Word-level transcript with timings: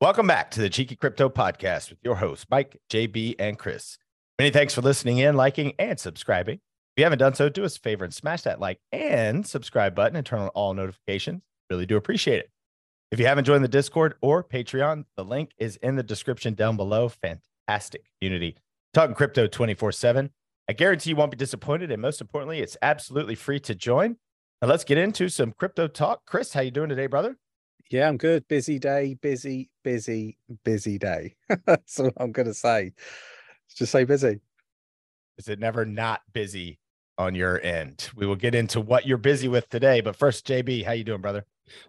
Welcome 0.00 0.26
back 0.26 0.50
to 0.52 0.62
the 0.62 0.70
Cheeky 0.70 0.96
Crypto 0.96 1.28
Podcast 1.28 1.90
with 1.90 1.98
your 2.02 2.14
hosts, 2.16 2.46
Mike, 2.50 2.80
JB, 2.88 3.34
and 3.38 3.58
Chris. 3.58 3.98
Many 4.38 4.50
thanks 4.50 4.74
for 4.74 4.80
listening 4.80 5.18
in, 5.18 5.36
liking, 5.36 5.74
and 5.78 6.00
subscribing. 6.00 6.54
If 6.54 6.92
you 6.96 7.04
haven't 7.04 7.18
done 7.18 7.34
so, 7.34 7.50
do 7.50 7.66
us 7.66 7.76
a 7.76 7.80
favor 7.80 8.06
and 8.06 8.14
smash 8.14 8.40
that 8.44 8.60
like 8.60 8.78
and 8.92 9.46
subscribe 9.46 9.94
button 9.94 10.16
and 10.16 10.24
turn 10.24 10.38
on 10.38 10.48
all 10.48 10.72
notifications. 10.72 11.42
Really 11.68 11.84
do 11.84 11.98
appreciate 11.98 12.38
it. 12.38 12.50
If 13.10 13.20
you 13.20 13.26
haven't 13.26 13.44
joined 13.44 13.62
the 13.62 13.68
Discord 13.68 14.14
or 14.22 14.42
Patreon, 14.42 15.04
the 15.18 15.24
link 15.24 15.50
is 15.58 15.76
in 15.76 15.96
the 15.96 16.02
description 16.02 16.54
down 16.54 16.78
below. 16.78 17.10
Fantastic 17.10 18.06
community. 18.18 18.56
Talking 18.94 19.14
crypto 19.14 19.48
24 19.48 19.92
7. 19.92 20.30
I 20.66 20.72
guarantee 20.72 21.10
you 21.10 21.16
won't 21.16 21.30
be 21.30 21.36
disappointed. 21.36 21.90
And 21.90 22.00
most 22.00 22.22
importantly, 22.22 22.60
it's 22.60 22.78
absolutely 22.80 23.34
free 23.34 23.60
to 23.60 23.74
join. 23.74 24.16
Now 24.62 24.68
let's 24.68 24.84
get 24.84 24.96
into 24.96 25.28
some 25.28 25.52
crypto 25.52 25.88
talk. 25.88 26.24
Chris, 26.24 26.54
how 26.54 26.62
you 26.62 26.70
doing 26.70 26.88
today, 26.88 27.06
brother? 27.06 27.36
Yeah, 27.90 28.08
I'm 28.08 28.18
good. 28.18 28.46
Busy 28.46 28.78
day, 28.78 29.14
busy, 29.20 29.68
busy, 29.82 30.38
busy 30.64 30.96
day. 30.96 31.34
That's 31.66 31.98
what 31.98 32.14
I'm 32.18 32.30
gonna 32.30 32.54
say. 32.54 32.92
Just 33.74 33.90
say 33.90 34.04
busy. 34.04 34.38
Is 35.38 35.48
it 35.48 35.58
never 35.58 35.84
not 35.84 36.20
busy 36.32 36.78
on 37.18 37.34
your 37.34 37.60
end? 37.60 38.08
We 38.14 38.26
will 38.26 38.36
get 38.36 38.54
into 38.54 38.80
what 38.80 39.06
you're 39.06 39.18
busy 39.18 39.48
with 39.48 39.68
today. 39.70 40.00
But 40.02 40.14
first, 40.14 40.46
JB, 40.46 40.84
how 40.84 40.92
you 40.92 41.02
doing, 41.02 41.20
brother? 41.20 41.44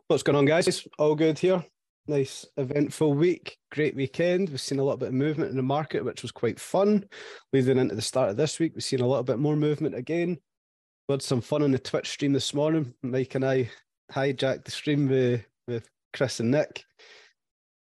What's 0.07 0.23
going 0.23 0.35
on, 0.35 0.45
guys? 0.45 0.87
All 0.97 1.13
good 1.13 1.37
here. 1.37 1.63
Nice 2.07 2.47
eventful 2.57 3.13
week, 3.13 3.59
great 3.71 3.95
weekend. 3.95 4.49
We've 4.49 4.59
seen 4.59 4.79
a 4.79 4.83
little 4.83 4.97
bit 4.97 5.09
of 5.09 5.13
movement 5.13 5.51
in 5.51 5.57
the 5.57 5.61
market, 5.61 6.03
which 6.03 6.23
was 6.23 6.31
quite 6.31 6.59
fun. 6.59 7.05
Leading 7.53 7.77
into 7.77 7.93
the 7.93 8.01
start 8.01 8.31
of 8.31 8.37
this 8.37 8.57
week, 8.57 8.71
we've 8.73 8.83
seen 8.83 9.01
a 9.01 9.07
little 9.07 9.23
bit 9.23 9.37
more 9.37 9.55
movement 9.55 9.93
again. 9.93 10.39
We 11.07 11.13
had 11.13 11.21
some 11.21 11.41
fun 11.41 11.61
on 11.61 11.71
the 11.71 11.77
Twitch 11.77 12.09
stream 12.09 12.33
this 12.33 12.55
morning. 12.55 12.95
Mike 13.03 13.35
and 13.35 13.45
I 13.45 13.69
hijacked 14.11 14.65
the 14.65 14.71
stream 14.71 15.07
with 15.07 15.45
with 15.67 15.87
Chris 16.13 16.39
and 16.39 16.51
Nick. 16.51 16.83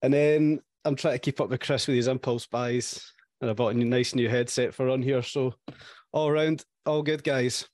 And 0.03 0.13
then 0.13 0.61
I'm 0.85 0.97
trying 0.97 1.15
to 1.15 1.19
keep 1.19 1.41
up 1.41 1.51
with 1.51 1.61
Chris 1.61 1.87
with 1.87 1.97
his 1.97 2.09
impulse 2.09 2.47
buys. 2.47 3.13
And 3.41 3.51
I 3.51 3.55
bought 3.55 3.75
a 3.75 3.79
nice 3.79 4.15
new 4.15 4.29
headset 4.29 4.75
for 4.75 4.89
on 4.89 5.03
here. 5.03 5.23
So 5.23 5.55
all 6.13 6.29
around, 6.29 6.65
all 6.87 7.03
good 7.03 7.25
guys. 7.25 7.67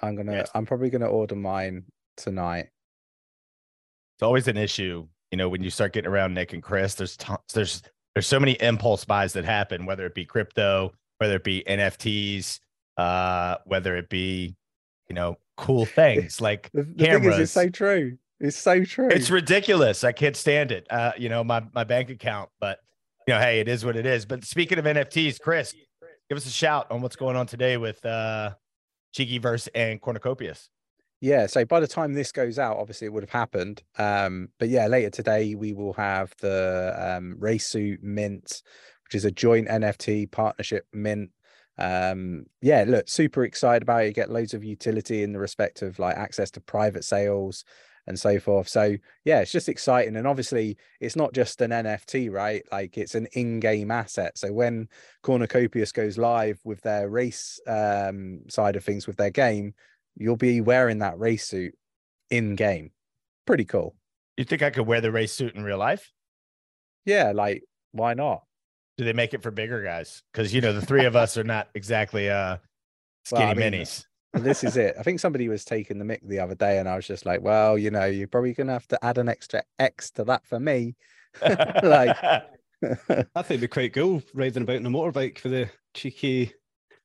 I'm 0.00 0.16
gonna 0.16 0.32
yes. 0.32 0.50
I'm 0.54 0.66
probably 0.66 0.90
gonna 0.90 1.08
order 1.08 1.34
mine 1.34 1.84
tonight. 2.16 2.66
It's 4.16 4.22
always 4.22 4.48
an 4.48 4.56
issue, 4.56 5.06
you 5.30 5.36
know, 5.36 5.48
when 5.48 5.62
you 5.62 5.70
start 5.70 5.92
getting 5.92 6.10
around 6.10 6.34
Nick 6.34 6.52
and 6.52 6.62
Chris, 6.62 6.94
there's 6.94 7.16
tons, 7.16 7.40
there's 7.52 7.82
there's 8.14 8.26
so 8.26 8.38
many 8.38 8.52
impulse 8.60 9.04
buys 9.04 9.32
that 9.32 9.44
happen, 9.44 9.86
whether 9.86 10.06
it 10.06 10.14
be 10.14 10.24
crypto, 10.24 10.92
whether 11.18 11.36
it 11.36 11.44
be 11.44 11.64
NFTs, 11.66 12.60
uh, 12.96 13.56
whether 13.64 13.96
it 13.96 14.08
be, 14.08 14.54
you 15.08 15.14
know, 15.14 15.36
cool 15.56 15.84
things 15.84 16.40
like 16.40 16.70
the, 16.72 16.84
the 16.84 17.04
cameras. 17.04 17.22
Thing 17.22 17.32
is, 17.32 17.38
it's 17.40 17.52
so 17.52 17.68
true. 17.68 18.16
It's 18.44 18.58
so 18.58 18.84
true. 18.84 19.08
It's 19.08 19.30
ridiculous. 19.30 20.04
I 20.04 20.12
can't 20.12 20.36
stand 20.36 20.70
it. 20.70 20.86
Uh, 20.90 21.12
you 21.16 21.30
know, 21.30 21.42
my 21.42 21.62
my 21.72 21.84
bank 21.84 22.10
account, 22.10 22.50
but 22.60 22.78
you 23.26 23.32
know, 23.32 23.40
hey, 23.40 23.60
it 23.60 23.68
is 23.68 23.86
what 23.86 23.96
it 23.96 24.04
is. 24.04 24.26
But 24.26 24.44
speaking 24.44 24.78
of 24.78 24.84
NFTs, 24.84 25.40
Chris, 25.40 25.74
give 26.28 26.36
us 26.36 26.46
a 26.46 26.50
shout 26.50 26.90
on 26.90 27.00
what's 27.00 27.16
going 27.16 27.36
on 27.36 27.46
today 27.46 27.78
with 27.78 28.04
uh 28.04 28.50
Cheeky 29.12 29.38
Verse 29.38 29.66
and 29.74 29.98
Cornucopias. 29.98 30.68
Yeah, 31.22 31.46
so 31.46 31.64
by 31.64 31.80
the 31.80 31.86
time 31.86 32.12
this 32.12 32.32
goes 32.32 32.58
out, 32.58 32.76
obviously 32.76 33.06
it 33.06 33.14
would 33.14 33.22
have 33.22 33.30
happened. 33.30 33.82
Um, 33.98 34.50
but 34.58 34.68
yeah, 34.68 34.88
later 34.88 35.08
today 35.08 35.54
we 35.54 35.72
will 35.72 35.94
have 35.94 36.34
the 36.40 36.94
um 36.98 37.38
Racesuit 37.40 38.02
Mint, 38.02 38.62
which 39.04 39.14
is 39.14 39.24
a 39.24 39.30
joint 39.30 39.68
NFT 39.68 40.30
partnership 40.30 40.86
mint. 40.92 41.30
Um, 41.78 42.44
yeah, 42.60 42.84
look, 42.86 43.08
super 43.08 43.42
excited 43.44 43.82
about 43.82 44.02
it. 44.02 44.08
You 44.08 44.12
get 44.12 44.30
loads 44.30 44.52
of 44.52 44.62
utility 44.64 45.22
in 45.22 45.32
the 45.32 45.40
respect 45.40 45.80
of 45.80 45.98
like 45.98 46.16
access 46.16 46.50
to 46.52 46.60
private 46.60 47.04
sales, 47.04 47.64
and 48.06 48.18
so 48.18 48.38
forth. 48.38 48.68
So 48.68 48.96
yeah, 49.24 49.40
it's 49.40 49.52
just 49.52 49.68
exciting. 49.68 50.16
And 50.16 50.26
obviously 50.26 50.76
it's 51.00 51.16
not 51.16 51.32
just 51.32 51.60
an 51.60 51.70
NFT, 51.70 52.30
right? 52.30 52.62
Like 52.70 52.98
it's 52.98 53.14
an 53.14 53.26
in-game 53.32 53.90
asset. 53.90 54.36
So 54.38 54.52
when 54.52 54.88
Cornucopias 55.22 55.92
goes 55.92 56.18
live 56.18 56.60
with 56.64 56.80
their 56.82 57.08
race 57.08 57.60
um, 57.66 58.40
side 58.48 58.76
of 58.76 58.84
things 58.84 59.06
with 59.06 59.16
their 59.16 59.30
game, 59.30 59.74
you'll 60.16 60.36
be 60.36 60.60
wearing 60.60 60.98
that 60.98 61.18
race 61.18 61.46
suit 61.46 61.74
in 62.30 62.56
game. 62.56 62.90
Pretty 63.46 63.64
cool. 63.64 63.94
You 64.36 64.44
think 64.44 64.62
I 64.62 64.70
could 64.70 64.86
wear 64.86 65.00
the 65.00 65.12
race 65.12 65.32
suit 65.32 65.54
in 65.54 65.64
real 65.64 65.78
life? 65.78 66.10
Yeah, 67.04 67.32
like 67.34 67.64
why 67.92 68.14
not? 68.14 68.42
Do 68.96 69.04
they 69.04 69.12
make 69.12 69.34
it 69.34 69.42
for 69.42 69.50
bigger 69.50 69.82
guys? 69.82 70.22
Because 70.32 70.54
you 70.54 70.60
know 70.60 70.72
the 70.72 70.84
three 70.84 71.04
of 71.04 71.16
us 71.16 71.36
are 71.36 71.44
not 71.44 71.68
exactly 71.74 72.30
uh 72.30 72.58
skinny 73.24 73.44
well, 73.44 73.50
I 73.50 73.54
mean, 73.54 73.72
minis 73.72 74.04
this 74.34 74.64
is 74.64 74.76
it. 74.76 74.96
I 74.98 75.02
think 75.02 75.20
somebody 75.20 75.48
was 75.48 75.64
taking 75.64 75.98
the 75.98 76.04
mic 76.04 76.20
the 76.26 76.40
other 76.40 76.54
day, 76.54 76.78
and 76.78 76.88
I 76.88 76.96
was 76.96 77.06
just 77.06 77.26
like, 77.26 77.42
"Well, 77.42 77.78
you 77.78 77.90
know, 77.90 78.04
you're 78.04 78.28
probably 78.28 78.54
gonna 78.54 78.72
have 78.72 78.88
to 78.88 79.04
add 79.04 79.18
an 79.18 79.28
extra 79.28 79.62
X 79.78 80.10
to 80.12 80.24
that 80.24 80.46
for 80.46 80.58
me." 80.58 80.96
like, 81.42 82.16
I 82.22 82.42
think 82.82 83.50
it'd 83.50 83.60
be 83.60 83.68
quite 83.68 83.94
cool 83.94 84.22
riding 84.34 84.62
about 84.62 84.76
in 84.76 84.86
a 84.86 84.90
motorbike 84.90 85.38
for 85.38 85.48
the 85.48 85.70
cheeky 85.94 86.52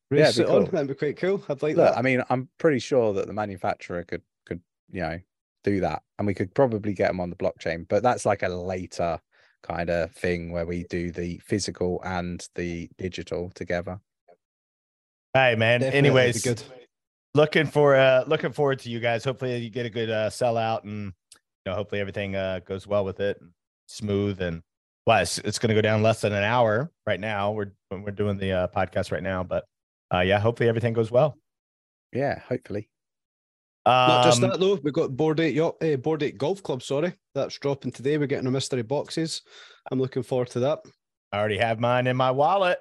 race 0.10 0.38
yeah, 0.38 0.46
cool. 0.46 0.56
on. 0.58 0.66
That'd 0.66 0.88
be 0.88 0.96
quite 0.96 1.18
cool. 1.18 1.44
I'd 1.50 1.62
like 1.62 1.76
Look, 1.76 1.94
that. 1.94 1.98
I 1.98 2.02
mean, 2.02 2.24
I'm 2.30 2.50
pretty 2.58 2.80
sure 2.80 3.14
that 3.14 3.28
the 3.28 3.34
manufacturer 3.34 4.04
could 4.04 4.24
could 4.46 4.62
you 4.92 5.02
know 5.02 5.20
do 5.64 5.80
that, 5.82 6.04
and 6.18 6.28
we 6.28 6.34
could 6.34 6.54
probably 6.54 6.94
get 6.94 7.08
them 7.10 7.20
on 7.20 7.30
the 7.30 7.36
blockchain. 7.36 7.88
But 7.88 8.04
that's 8.04 8.26
like 8.26 8.44
a 8.44 8.50
later 8.50 9.20
kind 9.62 9.90
of 9.90 10.12
thing 10.12 10.52
where 10.52 10.66
we 10.66 10.86
do 10.90 11.12
the 11.12 11.38
physical 11.40 12.02
and 12.04 12.48
the 12.56 12.90
digital 12.98 13.52
together. 13.56 14.00
Hey 15.34 15.56
man. 15.56 15.82
Definitely 15.82 15.98
Anyways, 16.10 16.44
good 16.44 16.64
looking 17.34 17.66
for 17.66 17.96
uh 17.96 18.24
looking 18.28 18.52
forward 18.52 18.80
to 18.80 18.90
you 18.90 19.00
guys. 19.00 19.24
Hopefully 19.24 19.58
you 19.58 19.70
get 19.70 19.86
a 19.86 19.90
good 19.90 20.10
uh 20.10 20.30
sellout 20.30 20.84
and 20.84 21.14
you 21.34 21.42
know 21.66 21.76
hopefully 21.76 22.02
everything 22.02 22.36
uh 22.36 22.60
goes 22.66 22.88
well 22.88 23.06
with 23.06 23.20
it, 23.20 23.40
smooth 23.88 24.42
and 24.42 24.62
well, 25.06 25.22
it's, 25.22 25.40
it's 25.40 25.58
going 25.58 25.70
to 25.70 25.76
go 25.76 25.82
down 25.82 26.04
less 26.04 26.22
than 26.22 26.34
an 26.34 26.44
hour 26.44 26.92
right 27.08 27.20
now. 27.20 27.52
We're 27.52 27.72
we're 27.92 28.12
doing 28.12 28.38
the 28.38 28.52
uh, 28.52 28.68
podcast 28.68 29.12
right 29.12 29.24
now, 29.24 29.44
but 29.44 29.66
uh 30.14 30.20
yeah, 30.20 30.40
hopefully 30.40 30.70
everything 30.70 30.94
goes 30.94 31.12
well. 31.12 31.38
Yeah, 32.14 32.40
hopefully. 32.40 32.90
Um, 33.86 33.94
Not 33.94 34.24
just 34.26 34.44
um, 34.44 34.50
that 34.50 34.60
though, 34.60 34.80
we've 34.84 34.94
got 34.94 35.16
Bored 35.16 35.40
Ape 35.40 35.56
Yacht, 35.56 35.82
uh, 35.82 35.96
Bored 35.96 36.22
Ape 36.22 36.38
Golf 36.38 36.62
Club. 36.62 36.84
Sorry, 36.84 37.14
that's 37.34 37.58
dropping 37.58 37.92
today. 37.92 38.18
We're 38.18 38.28
getting 38.28 38.46
our 38.46 38.52
mystery 38.52 38.84
boxes. 38.84 39.42
I'm 39.92 40.00
looking 40.00 40.24
forward 40.24 40.50
to 40.52 40.60
that. 40.62 40.80
I 41.32 41.40
already 41.40 41.58
have 41.58 41.80
mine 41.80 42.08
in 42.08 42.18
my 42.18 42.30
wallet. 42.30 42.80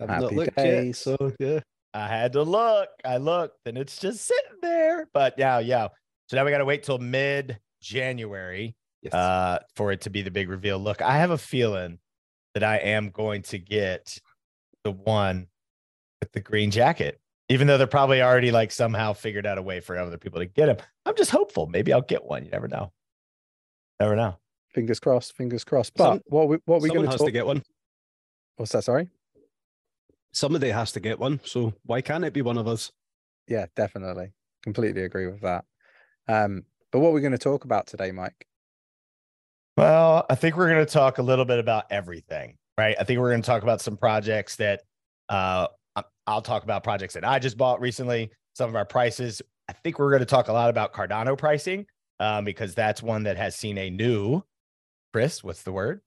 I've 0.00 0.08
not 0.08 0.32
looked 0.32 0.56
days. 0.56 0.86
yet, 0.86 1.18
so 1.18 1.32
yeah. 1.38 1.60
I 1.94 2.08
had 2.08 2.32
to 2.32 2.42
look. 2.42 2.88
I 3.04 3.18
looked 3.18 3.66
and 3.66 3.76
it's 3.76 3.98
just 3.98 4.24
sitting 4.24 4.58
there. 4.62 5.08
But 5.12 5.34
yeah, 5.36 5.58
yeah. 5.58 5.88
So 6.28 6.36
now 6.36 6.44
we 6.44 6.50
got 6.50 6.58
to 6.58 6.64
wait 6.64 6.82
till 6.82 6.98
mid 6.98 7.58
January 7.82 8.76
yes. 9.02 9.12
uh, 9.12 9.58
for 9.76 9.92
it 9.92 10.02
to 10.02 10.10
be 10.10 10.22
the 10.22 10.30
big 10.30 10.48
reveal. 10.48 10.78
Look, 10.78 11.02
I 11.02 11.18
have 11.18 11.30
a 11.30 11.38
feeling 11.38 11.98
that 12.54 12.64
I 12.64 12.76
am 12.78 13.10
going 13.10 13.42
to 13.42 13.58
get 13.58 14.18
the 14.84 14.92
one 14.92 15.48
with 16.20 16.32
the 16.32 16.40
green 16.40 16.70
jacket, 16.70 17.20
even 17.48 17.66
though 17.66 17.76
they're 17.76 17.86
probably 17.86 18.22
already 18.22 18.50
like 18.50 18.72
somehow 18.72 19.12
figured 19.12 19.46
out 19.46 19.58
a 19.58 19.62
way 19.62 19.80
for 19.80 19.98
other 19.98 20.18
people 20.18 20.40
to 20.40 20.46
get 20.46 20.66
them. 20.66 20.76
I'm 21.04 21.16
just 21.16 21.30
hopeful. 21.30 21.66
Maybe 21.66 21.92
I'll 21.92 22.00
get 22.00 22.24
one. 22.24 22.44
You 22.44 22.50
never 22.50 22.68
know. 22.68 22.92
Never 24.00 24.16
know. 24.16 24.38
Fingers 24.70 25.00
crossed. 25.00 25.36
Fingers 25.36 25.64
crossed. 25.64 25.92
But 25.94 26.04
Some, 26.04 26.20
what 26.26 26.48
we, 26.48 26.58
what 26.64 26.78
are 26.78 26.80
we 26.80 26.88
going 26.88 27.10
to 27.10 27.18
talk- 27.18 27.26
to 27.26 27.32
get 27.32 27.44
one? 27.44 27.62
What's 28.56 28.72
that? 28.72 28.84
Sorry 28.84 29.08
somebody 30.32 30.70
has 30.70 30.92
to 30.92 31.00
get 31.00 31.18
one. 31.18 31.40
So 31.44 31.74
why 31.84 32.00
can't 32.00 32.24
it 32.24 32.32
be 32.32 32.42
one 32.42 32.58
of 32.58 32.68
us? 32.68 32.90
Yeah, 33.48 33.66
definitely. 33.76 34.32
Completely 34.62 35.04
agree 35.04 35.26
with 35.26 35.40
that. 35.42 35.64
Um, 36.28 36.64
but 36.90 37.00
what 37.00 37.10
we're 37.10 37.16
we 37.16 37.20
going 37.22 37.32
to 37.32 37.38
talk 37.38 37.64
about 37.64 37.86
today, 37.86 38.12
Mike? 38.12 38.46
Well, 39.76 40.26
I 40.28 40.34
think 40.34 40.56
we're 40.56 40.68
going 40.68 40.84
to 40.84 40.92
talk 40.92 41.18
a 41.18 41.22
little 41.22 41.44
bit 41.44 41.58
about 41.58 41.84
everything, 41.90 42.56
right? 42.76 42.94
I 43.00 43.04
think 43.04 43.18
we're 43.20 43.30
going 43.30 43.42
to 43.42 43.46
talk 43.46 43.62
about 43.62 43.80
some 43.80 43.96
projects 43.96 44.56
that 44.56 44.82
uh, 45.28 45.68
I'll 46.26 46.42
talk 46.42 46.62
about 46.62 46.84
projects 46.84 47.14
that 47.14 47.24
I 47.24 47.38
just 47.38 47.56
bought 47.56 47.80
recently, 47.80 48.30
some 48.54 48.68
of 48.68 48.76
our 48.76 48.84
prices. 48.84 49.42
I 49.68 49.72
think 49.72 49.98
we're 49.98 50.10
going 50.10 50.20
to 50.20 50.26
talk 50.26 50.48
a 50.48 50.52
lot 50.52 50.70
about 50.70 50.92
Cardano 50.92 51.36
pricing 51.36 51.86
um, 52.20 52.44
because 52.44 52.74
that's 52.74 53.02
one 53.02 53.24
that 53.24 53.36
has 53.36 53.56
seen 53.56 53.78
a 53.78 53.90
new, 53.90 54.42
Chris, 55.12 55.42
what's 55.42 55.62
the 55.62 55.72
word? 55.72 56.00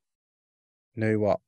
New 0.96 1.20
what? 1.20 1.40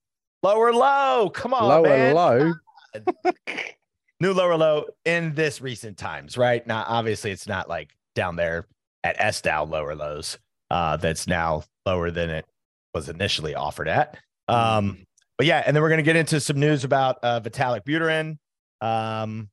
Lower 0.44 0.74
low. 0.74 1.30
Come 1.34 1.54
on, 1.54 1.68
lower 1.68 1.84
man. 1.84 2.16
low. 2.16 2.54
New 4.20 4.34
lower 4.34 4.56
low 4.56 4.86
in 5.06 5.36
this 5.36 5.62
recent 5.62 5.98
times, 5.98 6.38
right? 6.38 6.66
Now, 6.66 6.86
obviously, 6.88 7.32
it's 7.32 7.48
not 7.48 7.70
like 7.70 7.96
down 8.16 8.36
there 8.36 8.68
at 9.04 9.16
S 9.20 9.42
Dow 9.42 9.64
lower 9.64 9.96
lows. 9.96 10.40
Uh, 10.72 10.98
that's 10.98 11.28
now 11.28 11.64
lower 11.86 12.12
than 12.12 12.30
it 12.30 12.46
was 12.94 13.10
initially 13.10 13.54
offered 13.56 13.88
at. 13.88 14.18
Um, 14.48 14.58
mm-hmm. 14.58 15.02
but 15.38 15.46
yeah, 15.46 15.64
and 15.66 15.76
then 15.76 15.84
we're 15.84 15.90
gonna 15.90 16.02
get 16.02 16.16
into 16.16 16.40
some 16.40 16.60
news 16.60 16.84
about 16.84 17.18
uh, 17.24 17.40
Vitalik 17.42 17.86
Buterin. 17.86 18.38
Um, 18.82 19.50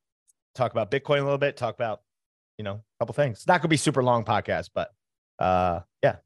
talk 0.55 0.73
about 0.73 0.91
Bitcoin 0.91 1.21
a 1.21 1.25
little 1.25 1.39
bit. 1.39 1.57
Talk 1.57 1.75
about 1.75 2.01
you 2.59 2.65
know 2.65 2.75
a 2.75 3.03
couple 3.03 3.15
things. 3.15 3.39
It's 3.39 3.47
not 3.47 3.61
gonna 3.61 3.69
be 3.69 3.77
super 3.77 4.03
long 4.03 4.25
podcast, 4.25 4.71
but 4.75 4.91
uh, 5.39 5.81
yeah. 6.03 6.17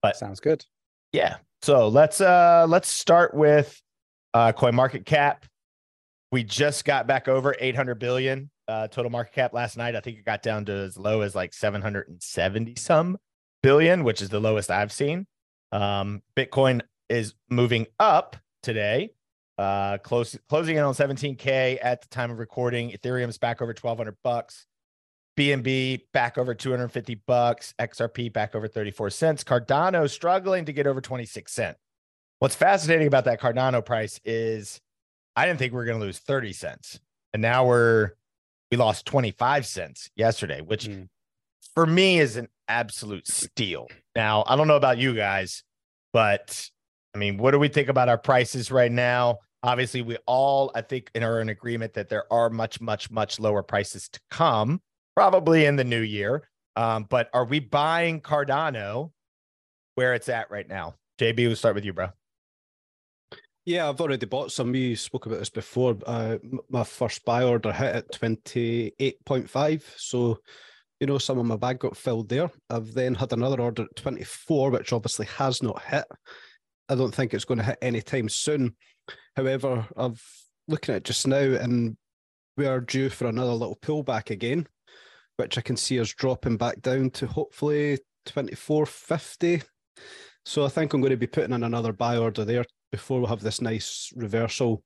But 0.00 0.16
sounds 0.16 0.40
good. 0.40 0.64
Yeah. 1.12 1.36
So 1.62 1.88
let's 1.88 2.20
uh 2.20 2.66
let's 2.68 2.88
start 2.88 3.34
with 3.34 3.80
uh 4.34 4.52
coin 4.52 4.74
market 4.74 5.04
cap. 5.06 5.44
We 6.30 6.44
just 6.44 6.84
got 6.84 7.06
back 7.06 7.28
over 7.28 7.54
800 7.58 7.96
billion 7.96 8.50
uh 8.66 8.88
total 8.88 9.10
market 9.10 9.32
cap 9.32 9.52
last 9.54 9.76
night. 9.76 9.96
I 9.96 10.00
think 10.00 10.18
it 10.18 10.24
got 10.24 10.42
down 10.42 10.66
to 10.66 10.72
as 10.72 10.98
low 10.98 11.22
as 11.22 11.34
like 11.34 11.54
770 11.54 12.74
some 12.76 13.18
billion, 13.62 14.04
which 14.04 14.20
is 14.20 14.28
the 14.28 14.40
lowest 14.40 14.70
I've 14.70 14.92
seen. 14.92 15.26
Um 15.72 16.22
Bitcoin 16.36 16.82
is 17.08 17.34
moving 17.48 17.86
up 17.98 18.36
today. 18.62 19.10
Uh, 19.56 19.98
close 19.98 20.38
closing 20.48 20.76
in 20.76 20.84
on 20.84 20.94
17k 20.94 21.78
at 21.82 22.00
the 22.00 22.08
time 22.08 22.30
of 22.30 22.38
recording. 22.38 22.90
Ethereum's 22.92 23.38
back 23.38 23.60
over 23.60 23.70
1200 23.72 24.16
bucks. 24.22 24.66
BNB 25.36 26.02
back 26.12 26.38
over 26.38 26.54
250 26.54 27.16
bucks. 27.26 27.74
XRP 27.78 28.32
back 28.32 28.54
over 28.54 28.68
34 28.68 29.10
cents. 29.10 29.44
Cardano 29.44 30.08
struggling 30.08 30.64
to 30.64 30.72
get 30.72 30.86
over 30.86 31.00
26 31.00 31.52
cent. 31.52 31.76
What's 32.38 32.54
fascinating 32.54 33.08
about 33.08 33.24
that 33.24 33.40
Cardano 33.40 33.84
price 33.84 34.20
is 34.24 34.80
I 35.38 35.46
didn't 35.46 35.60
think 35.60 35.72
we 35.72 35.76
were 35.76 35.84
going 35.84 36.00
to 36.00 36.04
lose 36.04 36.18
30 36.18 36.52
cents. 36.52 36.98
And 37.32 37.40
now 37.40 37.64
we're 37.64 38.10
we 38.72 38.76
lost 38.76 39.06
25 39.06 39.64
cents 39.64 40.10
yesterday, 40.16 40.60
which 40.60 40.86
Mm. 40.88 41.08
for 41.74 41.86
me 41.86 42.18
is 42.18 42.36
an 42.36 42.48
absolute 42.66 43.28
steal. 43.28 43.86
Now, 44.16 44.42
I 44.48 44.56
don't 44.56 44.66
know 44.66 44.76
about 44.76 44.98
you 44.98 45.14
guys, 45.14 45.62
but 46.12 46.68
I 47.14 47.18
mean, 47.18 47.38
what 47.38 47.52
do 47.52 47.58
we 47.60 47.68
think 47.68 47.88
about 47.88 48.08
our 48.08 48.18
prices 48.18 48.72
right 48.72 48.90
now? 48.90 49.38
Obviously, 49.62 50.02
we 50.02 50.16
all, 50.26 50.72
I 50.74 50.82
think, 50.82 51.10
are 51.16 51.40
in 51.40 51.48
agreement 51.48 51.94
that 51.94 52.08
there 52.08 52.30
are 52.32 52.50
much, 52.50 52.80
much, 52.80 53.10
much 53.10 53.38
lower 53.38 53.62
prices 53.62 54.08
to 54.08 54.20
come, 54.30 54.82
probably 55.14 55.64
in 55.66 55.76
the 55.76 55.84
new 55.84 56.00
year. 56.00 56.48
Um, 56.76 57.04
but 57.04 57.30
are 57.32 57.44
we 57.44 57.60
buying 57.60 58.20
Cardano 58.20 59.12
where 59.94 60.14
it's 60.14 60.28
at 60.28 60.50
right 60.50 60.68
now? 60.68 60.96
JB, 61.20 61.46
we'll 61.46 61.56
start 61.56 61.74
with 61.76 61.84
you, 61.84 61.92
bro. 61.92 62.08
Yeah, 63.68 63.86
I've 63.86 64.00
already 64.00 64.24
bought 64.24 64.50
some. 64.50 64.72
We 64.72 64.94
spoke 64.94 65.26
about 65.26 65.40
this 65.40 65.50
before. 65.50 65.94
Uh, 66.06 66.38
my 66.70 66.84
first 66.84 67.22
buy 67.26 67.44
order 67.44 67.70
hit 67.70 67.96
at 67.96 68.12
28.5. 68.12 69.82
So, 69.98 70.38
you 71.00 71.06
know, 71.06 71.18
some 71.18 71.38
of 71.38 71.44
my 71.44 71.56
bag 71.56 71.78
got 71.80 71.94
filled 71.94 72.30
there. 72.30 72.50
I've 72.70 72.94
then 72.94 73.14
had 73.14 73.34
another 73.34 73.60
order 73.60 73.82
at 73.82 73.94
24, 73.94 74.70
which 74.70 74.94
obviously 74.94 75.26
has 75.36 75.62
not 75.62 75.82
hit. 75.82 76.06
I 76.88 76.94
don't 76.94 77.14
think 77.14 77.34
it's 77.34 77.44
going 77.44 77.58
to 77.58 77.64
hit 77.64 77.76
anytime 77.82 78.30
soon. 78.30 78.74
However, 79.36 79.86
I've 79.98 80.24
looking 80.66 80.94
at 80.94 81.04
just 81.04 81.26
now 81.26 81.36
and 81.36 81.94
we 82.56 82.64
are 82.64 82.80
due 82.80 83.10
for 83.10 83.26
another 83.26 83.52
little 83.52 83.76
pullback 83.76 84.30
again, 84.30 84.66
which 85.36 85.58
I 85.58 85.60
can 85.60 85.76
see 85.76 86.00
us 86.00 86.08
dropping 86.08 86.56
back 86.56 86.80
down 86.80 87.10
to 87.10 87.26
hopefully 87.26 87.98
24.50. 88.24 89.62
So 90.46 90.64
I 90.64 90.68
think 90.70 90.94
I'm 90.94 91.02
going 91.02 91.10
to 91.10 91.18
be 91.18 91.26
putting 91.26 91.52
in 91.52 91.64
another 91.64 91.92
buy 91.92 92.16
order 92.16 92.46
there 92.46 92.64
before 92.90 93.20
we 93.20 93.26
have 93.26 93.40
this 93.40 93.60
nice 93.60 94.12
reversal, 94.16 94.82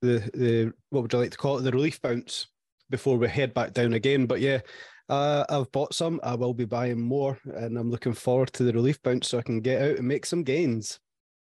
the 0.00 0.30
the 0.34 0.72
what 0.90 1.02
would 1.02 1.12
you 1.12 1.18
like 1.18 1.30
to 1.32 1.38
call 1.38 1.58
it, 1.58 1.62
the 1.62 1.72
relief 1.72 2.00
bounce 2.00 2.46
before 2.90 3.16
we 3.16 3.28
head 3.28 3.54
back 3.54 3.72
down 3.72 3.94
again. 3.94 4.26
But 4.26 4.40
yeah, 4.40 4.60
uh, 5.08 5.44
I've 5.48 5.72
bought 5.72 5.94
some. 5.94 6.20
I 6.22 6.34
will 6.34 6.54
be 6.54 6.64
buying 6.64 7.00
more, 7.00 7.38
and 7.44 7.76
I'm 7.76 7.90
looking 7.90 8.14
forward 8.14 8.52
to 8.54 8.64
the 8.64 8.72
relief 8.72 9.02
bounce 9.02 9.28
so 9.28 9.38
I 9.38 9.42
can 9.42 9.60
get 9.60 9.82
out 9.82 9.98
and 9.98 10.08
make 10.08 10.26
some 10.26 10.42
gains. 10.42 11.00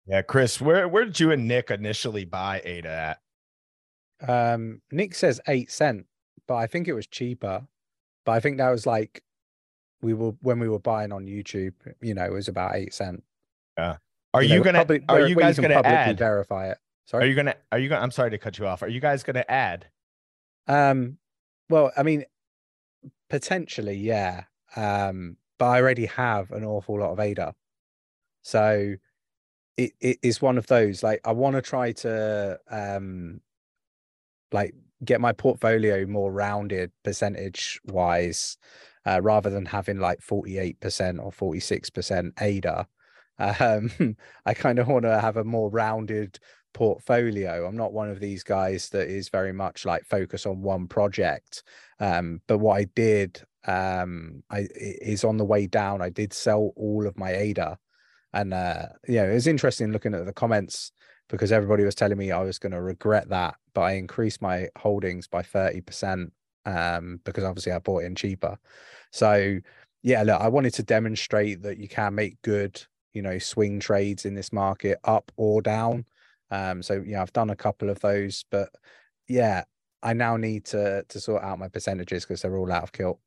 Yeah, 0.06 0.22
Chris, 0.22 0.60
where 0.60 0.88
where 0.88 1.04
did 1.04 1.18
you 1.18 1.32
and 1.32 1.48
Nick 1.48 1.70
initially 1.70 2.24
buy 2.24 2.62
Ada 2.64 3.16
at? 4.22 4.58
Um, 4.58 4.80
Nick 4.90 5.14
says 5.14 5.40
eight 5.48 5.70
cent, 5.70 6.06
but 6.46 6.56
I 6.56 6.66
think 6.66 6.88
it 6.88 6.94
was 6.94 7.06
cheaper. 7.06 7.66
But 8.24 8.32
I 8.32 8.40
think 8.40 8.58
that 8.58 8.70
was 8.70 8.86
like 8.86 9.22
we 10.02 10.14
were 10.14 10.32
when 10.40 10.58
we 10.58 10.68
were 10.68 10.78
buying 10.78 11.12
on 11.12 11.26
YouTube. 11.26 11.74
You 12.00 12.14
know, 12.14 12.24
it 12.24 12.32
was 12.32 12.48
about 12.48 12.74
eight 12.74 12.94
cent. 12.94 13.22
Are 14.36 14.42
you, 14.42 14.58
know, 14.58 14.64
gonna 14.64 14.78
public- 14.78 15.04
are 15.08 15.26
you 15.26 15.34
guys 15.36 15.58
gonna 15.58 15.74
publicly 15.74 15.96
add? 15.96 16.18
verify 16.18 16.70
it? 16.70 16.78
Sorry. 17.06 17.24
Are 17.24 17.26
you 17.26 17.34
gonna 17.34 17.54
are 17.72 17.78
you 17.78 17.88
gonna 17.88 18.02
I'm 18.02 18.10
sorry 18.10 18.30
to 18.30 18.38
cut 18.38 18.58
you 18.58 18.66
off. 18.66 18.82
Are 18.82 18.88
you 18.88 19.00
guys 19.00 19.22
gonna 19.22 19.44
add? 19.48 19.86
Um, 20.66 21.18
well, 21.70 21.92
I 21.96 22.02
mean, 22.02 22.24
potentially, 23.30 23.96
yeah. 23.96 24.44
Um, 24.74 25.36
but 25.58 25.66
I 25.66 25.80
already 25.80 26.06
have 26.06 26.50
an 26.50 26.64
awful 26.64 26.98
lot 27.00 27.12
of 27.12 27.20
ADA, 27.20 27.54
so 28.42 28.94
it 29.76 29.92
it 30.00 30.18
is 30.22 30.42
one 30.42 30.58
of 30.58 30.66
those. 30.66 31.02
Like, 31.02 31.20
I 31.24 31.32
want 31.32 31.56
to 31.56 31.62
try 31.62 31.92
to 31.92 32.58
um, 32.70 33.40
like 34.52 34.74
get 35.04 35.20
my 35.20 35.32
portfolio 35.32 36.06
more 36.06 36.32
rounded 36.32 36.90
percentage 37.04 37.80
wise, 37.86 38.58
uh, 39.06 39.20
rather 39.22 39.50
than 39.50 39.66
having 39.66 39.98
like 39.98 40.20
forty 40.20 40.58
eight 40.58 40.80
percent 40.80 41.20
or 41.20 41.32
forty 41.32 41.60
six 41.60 41.88
percent 41.88 42.34
ADA. 42.40 42.86
Um, 43.38 43.90
I 44.46 44.54
kind 44.54 44.78
of 44.78 44.88
want 44.88 45.04
to 45.04 45.20
have 45.20 45.36
a 45.36 45.44
more 45.44 45.70
rounded 45.70 46.38
portfolio. 46.76 47.66
I'm 47.66 47.76
not 47.76 47.94
one 47.94 48.10
of 48.10 48.20
these 48.20 48.42
guys 48.42 48.90
that 48.90 49.08
is 49.08 49.30
very 49.30 49.52
much 49.52 49.86
like 49.86 50.04
focus 50.04 50.44
on 50.44 50.60
one 50.60 50.86
project. 50.88 51.62
Um, 52.00 52.42
but 52.46 52.58
what 52.58 52.76
I 52.76 52.84
did 52.94 53.42
um 53.66 54.44
I 54.48 54.68
is 54.74 55.24
on 55.24 55.38
the 55.38 55.44
way 55.44 55.66
down, 55.66 56.00
I 56.02 56.10
did 56.10 56.32
sell 56.32 56.72
all 56.76 57.06
of 57.06 57.18
my 57.18 57.34
ADA. 57.34 57.78
And 58.32 58.52
uh 58.52 58.86
you 59.08 59.16
know, 59.16 59.30
it 59.30 59.34
was 59.34 59.46
interesting 59.46 59.90
looking 59.90 60.14
at 60.14 60.26
the 60.26 60.32
comments 60.32 60.92
because 61.28 61.50
everybody 61.50 61.82
was 61.84 61.94
telling 61.94 62.18
me 62.18 62.30
I 62.30 62.42
was 62.42 62.58
going 62.58 62.72
to 62.72 62.80
regret 62.80 63.28
that, 63.30 63.56
but 63.74 63.80
I 63.80 63.92
increased 63.92 64.40
my 64.40 64.68
holdings 64.76 65.26
by 65.26 65.42
30% 65.42 66.30
um 66.66 67.20
because 67.24 67.44
obviously 67.44 67.72
I 67.72 67.78
bought 67.78 68.04
in 68.04 68.14
cheaper. 68.14 68.58
So 69.12 69.58
yeah, 70.02 70.22
look, 70.22 70.40
I 70.40 70.48
wanted 70.48 70.74
to 70.74 70.82
demonstrate 70.82 71.62
that 71.62 71.78
you 71.78 71.88
can 71.88 72.14
make 72.14 72.40
good, 72.42 72.80
you 73.16 73.22
know, 73.22 73.38
swing 73.38 73.80
trades 73.80 74.26
in 74.26 74.34
this 74.34 74.52
market 74.52 74.98
up 75.04 75.32
or 75.38 75.62
down. 75.62 76.04
Um, 76.50 76.82
so 76.82 77.02
yeah, 77.04 77.22
I've 77.22 77.32
done 77.32 77.48
a 77.48 77.56
couple 77.56 77.88
of 77.88 77.98
those, 78.00 78.44
but 78.50 78.68
yeah, 79.26 79.64
I 80.02 80.12
now 80.12 80.36
need 80.36 80.66
to 80.66 81.02
to 81.08 81.18
sort 81.18 81.42
out 81.42 81.58
my 81.58 81.68
percentages 81.68 82.24
because 82.24 82.42
they're 82.42 82.58
all 82.58 82.70
out 82.70 82.82
of 82.82 82.92
kilt. 82.92 83.18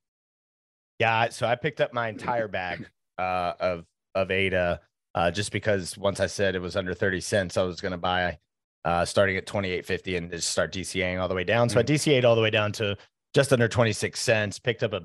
Yeah, 0.99 1.29
so 1.29 1.47
I 1.47 1.55
picked 1.55 1.81
up 1.81 1.91
my 1.91 2.07
entire 2.07 2.47
bag 2.47 2.87
uh, 3.17 3.53
of 3.59 3.85
of 4.13 4.29
Ada 4.29 4.79
uh, 5.15 5.31
just 5.31 5.51
because 5.51 5.97
once 5.97 6.19
I 6.19 6.27
said 6.27 6.53
it 6.53 6.61
was 6.61 6.75
under 6.75 6.93
thirty 6.93 7.19
cents, 7.19 7.57
I 7.57 7.63
was 7.63 7.81
going 7.81 7.93
to 7.93 7.97
buy 7.97 8.37
uh, 8.85 9.05
starting 9.05 9.37
at 9.37 9.47
twenty 9.47 9.71
eight 9.71 9.87
fifty 9.87 10.15
and 10.15 10.29
just 10.31 10.51
start 10.51 10.71
DCAing 10.71 11.19
all 11.19 11.27
the 11.27 11.35
way 11.35 11.43
down. 11.43 11.67
So 11.67 11.79
I 11.79 11.83
DCA'd 11.83 12.25
all 12.25 12.35
the 12.35 12.43
way 12.43 12.51
down 12.51 12.71
to 12.73 12.95
just 13.33 13.51
under 13.51 13.67
twenty 13.67 13.93
six 13.93 14.21
cents. 14.21 14.59
Picked 14.59 14.83
up 14.83 14.93
a, 14.93 15.01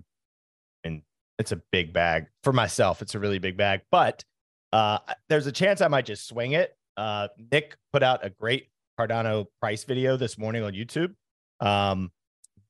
and 0.85 1.01
it's 1.39 1.53
a 1.53 1.61
big 1.73 1.95
bag 1.95 2.27
for 2.43 2.53
myself. 2.53 3.01
It's 3.01 3.15
a 3.15 3.19
really 3.19 3.39
big 3.39 3.57
bag, 3.57 3.81
but 3.91 4.25
uh, 4.75 4.99
there's 5.29 5.47
a 5.47 5.53
chance 5.53 5.81
I 5.81 5.89
might 5.89 6.05
just 6.05 6.27
swing 6.27 6.53
it. 6.53 6.77
Uh, 6.97 7.29
Nick 7.53 7.77
put 7.93 8.03
out 8.03 8.25
a 8.25 8.31
great 8.31 8.69
Cardano 8.99 9.47
price 9.61 9.85
video 9.85 10.17
this 10.17 10.37
morning 10.37 10.63
on 10.63 10.73
YouTube. 10.73 11.15
Um, 11.61 12.11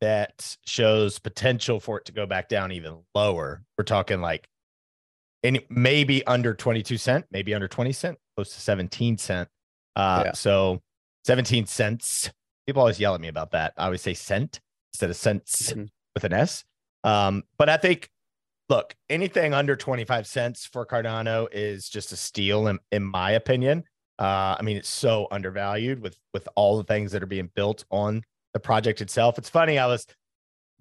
that 0.00 0.56
shows 0.66 1.18
potential 1.18 1.80
for 1.80 1.98
it 1.98 2.04
to 2.06 2.12
go 2.12 2.26
back 2.26 2.48
down 2.48 2.72
even 2.72 2.98
lower. 3.14 3.62
We're 3.78 3.84
talking 3.84 4.20
like 4.20 4.46
any 5.42 5.64
maybe 5.70 6.26
under 6.26 6.52
22 6.52 6.98
cent, 6.98 7.24
maybe 7.30 7.54
under 7.54 7.68
20 7.68 7.92
cent, 7.92 8.18
close 8.36 8.52
to 8.54 8.60
17 8.60 9.16
cent. 9.18 9.48
Uh, 9.96 10.22
Yeah. 10.26 10.32
so 10.32 10.82
17 11.26 11.64
cents. 11.66 12.30
People 12.66 12.80
always 12.80 13.00
yell 13.00 13.14
at 13.14 13.20
me 13.20 13.28
about 13.28 13.52
that. 13.52 13.72
I 13.78 13.86
always 13.86 14.02
say 14.02 14.12
cent 14.14 14.60
instead 14.92 15.08
of 15.10 15.16
cents 15.16 15.72
Mhm. 15.72 15.88
with 16.14 16.24
an 16.24 16.32
S. 16.34 16.64
Um, 17.02 17.44
but 17.56 17.68
I 17.70 17.76
think, 17.78 18.10
look, 18.68 18.94
anything 19.10 19.54
under 19.54 19.76
25 19.76 20.26
cents 20.26 20.66
for 20.66 20.86
Cardano 20.86 21.48
is 21.52 21.88
just 21.88 22.12
a 22.12 22.16
steal, 22.16 22.66
in, 22.66 22.78
in 22.90 23.04
my 23.04 23.32
opinion. 23.32 23.84
Uh, 24.18 24.56
I 24.58 24.62
mean, 24.62 24.76
it's 24.76 24.88
so 24.88 25.26
undervalued 25.30 26.00
with 26.00 26.16
with 26.32 26.48
all 26.54 26.76
the 26.76 26.84
things 26.84 27.12
that 27.12 27.22
are 27.22 27.26
being 27.26 27.50
built 27.54 27.84
on 27.90 28.22
the 28.52 28.60
project 28.60 29.00
itself. 29.00 29.38
It's 29.38 29.50
funny. 29.50 29.78
I 29.78 29.86
was 29.86 30.06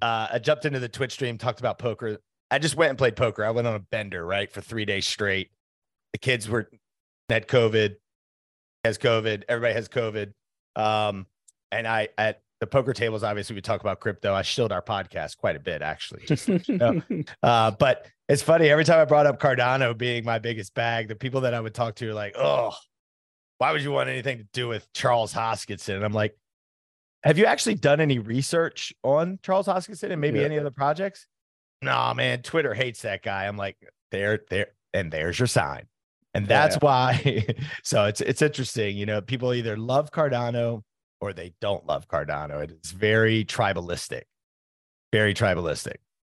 uh, 0.02 0.28
I 0.34 0.40
jumped 0.40 0.66
into 0.66 0.80
the 0.80 0.90
Twitch 0.90 1.14
stream, 1.14 1.38
talked 1.38 1.60
about 1.60 1.80
poker. 1.80 2.20
I 2.52 2.60
just 2.60 2.76
went 2.76 2.90
and 2.90 2.98
played 2.98 3.16
poker. 3.16 3.44
I 3.44 3.50
went 3.50 3.68
on 3.68 3.74
a 3.74 3.80
bender, 3.80 4.24
right, 4.24 4.52
for 4.52 4.62
three 4.62 4.86
days 4.86 5.08
straight. 5.08 5.50
The 6.12 6.20
kids 6.20 6.48
were 6.48 6.70
had 7.30 7.48
COVID, 7.48 7.96
has 8.84 9.00
COVID, 9.00 9.44
everybody 9.50 9.74
has 9.74 9.90
COVID. 9.90 10.34
Um, 10.76 11.26
and 11.72 11.88
I 11.88 12.10
at 12.18 12.42
the 12.64 12.68
poker 12.68 12.94
tables, 12.94 13.24
obviously 13.24 13.54
we 13.56 13.62
talk 13.62 13.82
about 13.82 14.00
crypto. 14.00 14.34
I 14.34 14.42
shilled 14.42 14.72
our 14.72 14.82
podcast 14.82 15.38
quite 15.38 15.56
a 15.58 15.60
bit, 15.60 15.82
actually. 15.82 16.24
Just 16.26 16.46
to 16.46 16.54
let 16.54 16.68
you 16.70 16.78
know. 16.78 17.02
Uh, 17.44 17.72
but 17.72 18.08
it's 18.30 18.42
funny 18.42 18.70
every 18.70 18.86
time 18.86 19.00
I 19.00 19.06
brought 19.06 19.26
up 19.26 19.40
Cardano 19.40 19.98
being 19.98 20.24
my 20.24 20.40
biggest 20.40 20.74
bag, 20.74 21.10
the 21.10 21.16
people 21.16 21.42
that 21.42 21.54
I 21.54 21.60
would 21.60 21.74
talk 21.74 21.96
to 21.96 22.10
are 22.10 22.14
like, 22.14 22.36
"Oh, 22.38 22.74
why 23.58 23.72
would 23.74 23.82
you 23.82 23.92
want 23.92 24.10
anything 24.10 24.38
to 24.38 24.46
do 24.54 24.68
with 24.70 24.88
Charles 24.94 25.34
Hoskinson?" 25.34 25.96
And 25.96 26.06
I'm 26.06 26.14
like, 26.14 26.38
"Have 27.24 27.38
you 27.38 27.46
actually 27.46 27.76
done 27.76 28.00
any 28.00 28.20
research 28.20 28.94
on 29.04 29.40
Charles 29.44 29.68
Hoskinson 29.68 30.12
and 30.12 30.22
maybe 30.22 30.40
Yeah. 30.40 30.46
any 30.46 30.58
other 30.60 30.72
projects?" 30.72 31.28
No, 31.82 32.14
man, 32.14 32.42
Twitter 32.44 32.74
hates 32.74 33.02
that 33.02 33.22
guy. 33.24 33.46
I'm 33.46 33.58
like, 33.58 33.76
"There, 34.12 34.40
there, 34.50 34.68
and 34.94 35.12
there's 35.12 35.38
your 35.38 35.48
sign." 35.48 35.88
And 36.34 36.48
that's 36.48 36.76
Yeah. 36.76 36.80
why. 36.82 37.46
so 37.84 38.06
it's 38.06 38.22
it's 38.22 38.42
interesting, 38.42 38.96
you 38.98 39.06
know. 39.06 39.22
People 39.22 39.54
either 39.54 39.76
love 39.78 40.12
Cardano 40.12 40.82
or 41.24 41.32
they 41.32 41.54
don't 41.62 41.86
love 41.86 42.06
Cardano. 42.10 42.62
It's 42.62 42.92
very 42.92 43.46
tribalistic, 43.46 44.24
very 45.14 45.34
tribalistic. 45.34 45.96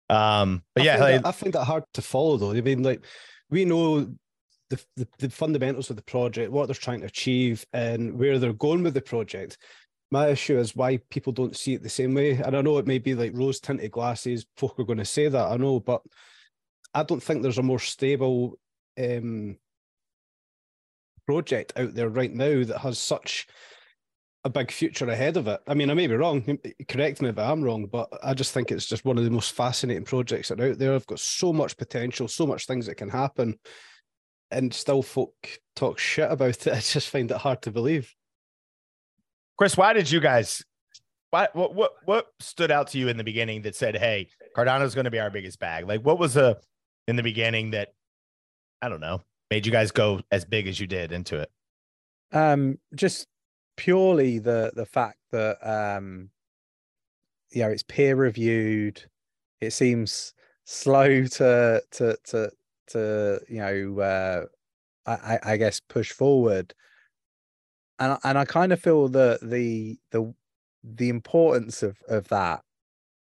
Um, 0.09 0.63
but 0.73 0.83
I 0.83 0.85
yeah, 0.85 0.97
find 0.97 1.01
like- 1.01 1.21
that, 1.23 1.27
I 1.27 1.31
find 1.33 1.53
that 1.53 1.65
hard 1.65 1.83
to 1.95 2.01
follow 2.01 2.37
though. 2.37 2.53
I 2.53 2.61
mean, 2.61 2.83
like 2.83 3.03
we 3.49 3.65
know 3.65 4.07
the, 4.69 4.79
the 4.95 5.07
the 5.19 5.29
fundamentals 5.29 5.89
of 5.89 5.97
the 5.97 6.03
project, 6.03 6.53
what 6.53 6.67
they're 6.67 6.73
trying 6.75 7.01
to 7.01 7.07
achieve, 7.07 7.65
and 7.73 8.17
where 8.17 8.39
they're 8.39 8.53
going 8.53 8.81
with 8.81 8.93
the 8.93 9.01
project. 9.01 9.57
My 10.09 10.29
issue 10.29 10.57
is 10.57 10.73
why 10.73 11.01
people 11.09 11.33
don't 11.33 11.57
see 11.57 11.73
it 11.73 11.83
the 11.83 11.89
same 11.89 12.13
way. 12.13 12.31
And 12.31 12.55
I 12.55 12.61
know 12.61 12.77
it 12.77 12.87
may 12.87 12.97
be 12.97 13.13
like 13.13 13.33
rose 13.35 13.59
tinted 13.59 13.91
glasses. 13.91 14.45
Folk 14.55 14.79
are 14.79 14.85
going 14.85 14.99
to 14.99 15.05
say 15.05 15.27
that. 15.27 15.51
I 15.51 15.57
know, 15.57 15.81
but 15.81 16.01
I 16.93 17.03
don't 17.03 17.21
think 17.21 17.41
there's 17.41 17.57
a 17.57 17.63
more 17.63 17.79
stable 17.79 18.57
um, 18.97 19.57
project 21.25 21.73
out 21.75 21.93
there 21.93 22.07
right 22.07 22.33
now 22.33 22.63
that 22.63 22.77
has 22.77 22.97
such 22.99 23.47
a 24.47 24.49
big 24.49 24.71
future 24.71 25.07
ahead 25.09 25.37
of 25.37 25.47
it. 25.47 25.59
I 25.67 25.73
mean, 25.73 25.91
I 25.91 25.93
may 25.93 26.07
be 26.07 26.15
wrong. 26.15 26.57
Correct 26.87 27.21
me 27.21 27.29
if 27.29 27.37
I'm 27.37 27.61
wrong, 27.61 27.85
but 27.85 28.09
I 28.23 28.33
just 28.33 28.53
think 28.53 28.71
it's 28.71 28.87
just 28.87 29.05
one 29.05 29.17
of 29.17 29.25
the 29.25 29.29
most 29.29 29.51
fascinating 29.51 30.05
projects 30.05 30.47
that 30.47 30.59
are 30.59 30.69
out 30.69 30.79
there. 30.79 30.95
I've 30.95 31.05
got 31.05 31.19
so 31.19 31.53
much 31.53 31.77
potential, 31.77 32.27
so 32.27 32.47
much 32.47 32.65
things 32.65 32.87
that 32.87 32.95
can 32.95 33.09
happen, 33.09 33.59
and 34.49 34.73
still 34.73 35.03
folk 35.03 35.35
talk 35.75 35.99
shit 35.99 36.31
about 36.31 36.65
it. 36.65 36.67
I 36.73 36.79
just 36.79 37.09
find 37.09 37.29
it 37.29 37.37
hard 37.37 37.61
to 37.63 37.71
believe. 37.71 38.13
Chris, 39.57 39.77
why 39.77 39.93
did 39.93 40.09
you 40.09 40.19
guys? 40.19 40.63
Why, 41.29 41.49
what 41.51 41.75
what 41.75 41.91
what 42.05 42.27
stood 42.39 42.71
out 42.71 42.87
to 42.89 42.97
you 42.97 43.09
in 43.09 43.17
the 43.17 43.23
beginning 43.23 43.63
that 43.63 43.75
said, 43.75 43.97
"Hey, 43.97 44.29
Cardano's 44.55 44.95
going 44.95 45.05
to 45.05 45.11
be 45.11 45.19
our 45.19 45.29
biggest 45.29 45.59
bag"? 45.59 45.87
Like, 45.87 46.01
what 46.01 46.19
was 46.19 46.37
a 46.37 46.57
in 47.07 47.17
the 47.17 47.23
beginning 47.23 47.71
that 47.71 47.89
I 48.81 48.87
don't 48.89 49.01
know 49.01 49.21
made 49.51 49.65
you 49.65 49.71
guys 49.71 49.91
go 49.91 50.21
as 50.31 50.45
big 50.45 50.67
as 50.67 50.79
you 50.79 50.87
did 50.87 51.11
into 51.11 51.39
it? 51.39 51.49
Um, 52.31 52.77
just 52.95 53.27
purely 53.77 54.39
the 54.39 54.71
the 54.75 54.85
fact 54.85 55.19
that 55.31 55.57
um, 55.67 56.31
you 57.51 57.61
know 57.61 57.69
it's 57.69 57.83
peer 57.83 58.15
reviewed. 58.15 59.03
It 59.61 59.71
seems 59.71 60.33
slow 60.65 61.25
to 61.25 61.81
to 61.91 62.17
to 62.25 62.51
to 62.87 63.41
you 63.49 63.59
know 63.59 63.99
uh, 63.99 64.45
I 65.05 65.39
I 65.43 65.57
guess 65.57 65.79
push 65.79 66.11
forward, 66.11 66.73
and 67.99 68.17
and 68.23 68.37
I 68.37 68.45
kind 68.45 68.71
of 68.71 68.79
feel 68.81 69.07
that 69.09 69.39
the 69.41 69.97
the 70.11 70.33
the 70.83 71.09
importance 71.09 71.83
of 71.83 71.97
of 72.07 72.27
that 72.29 72.61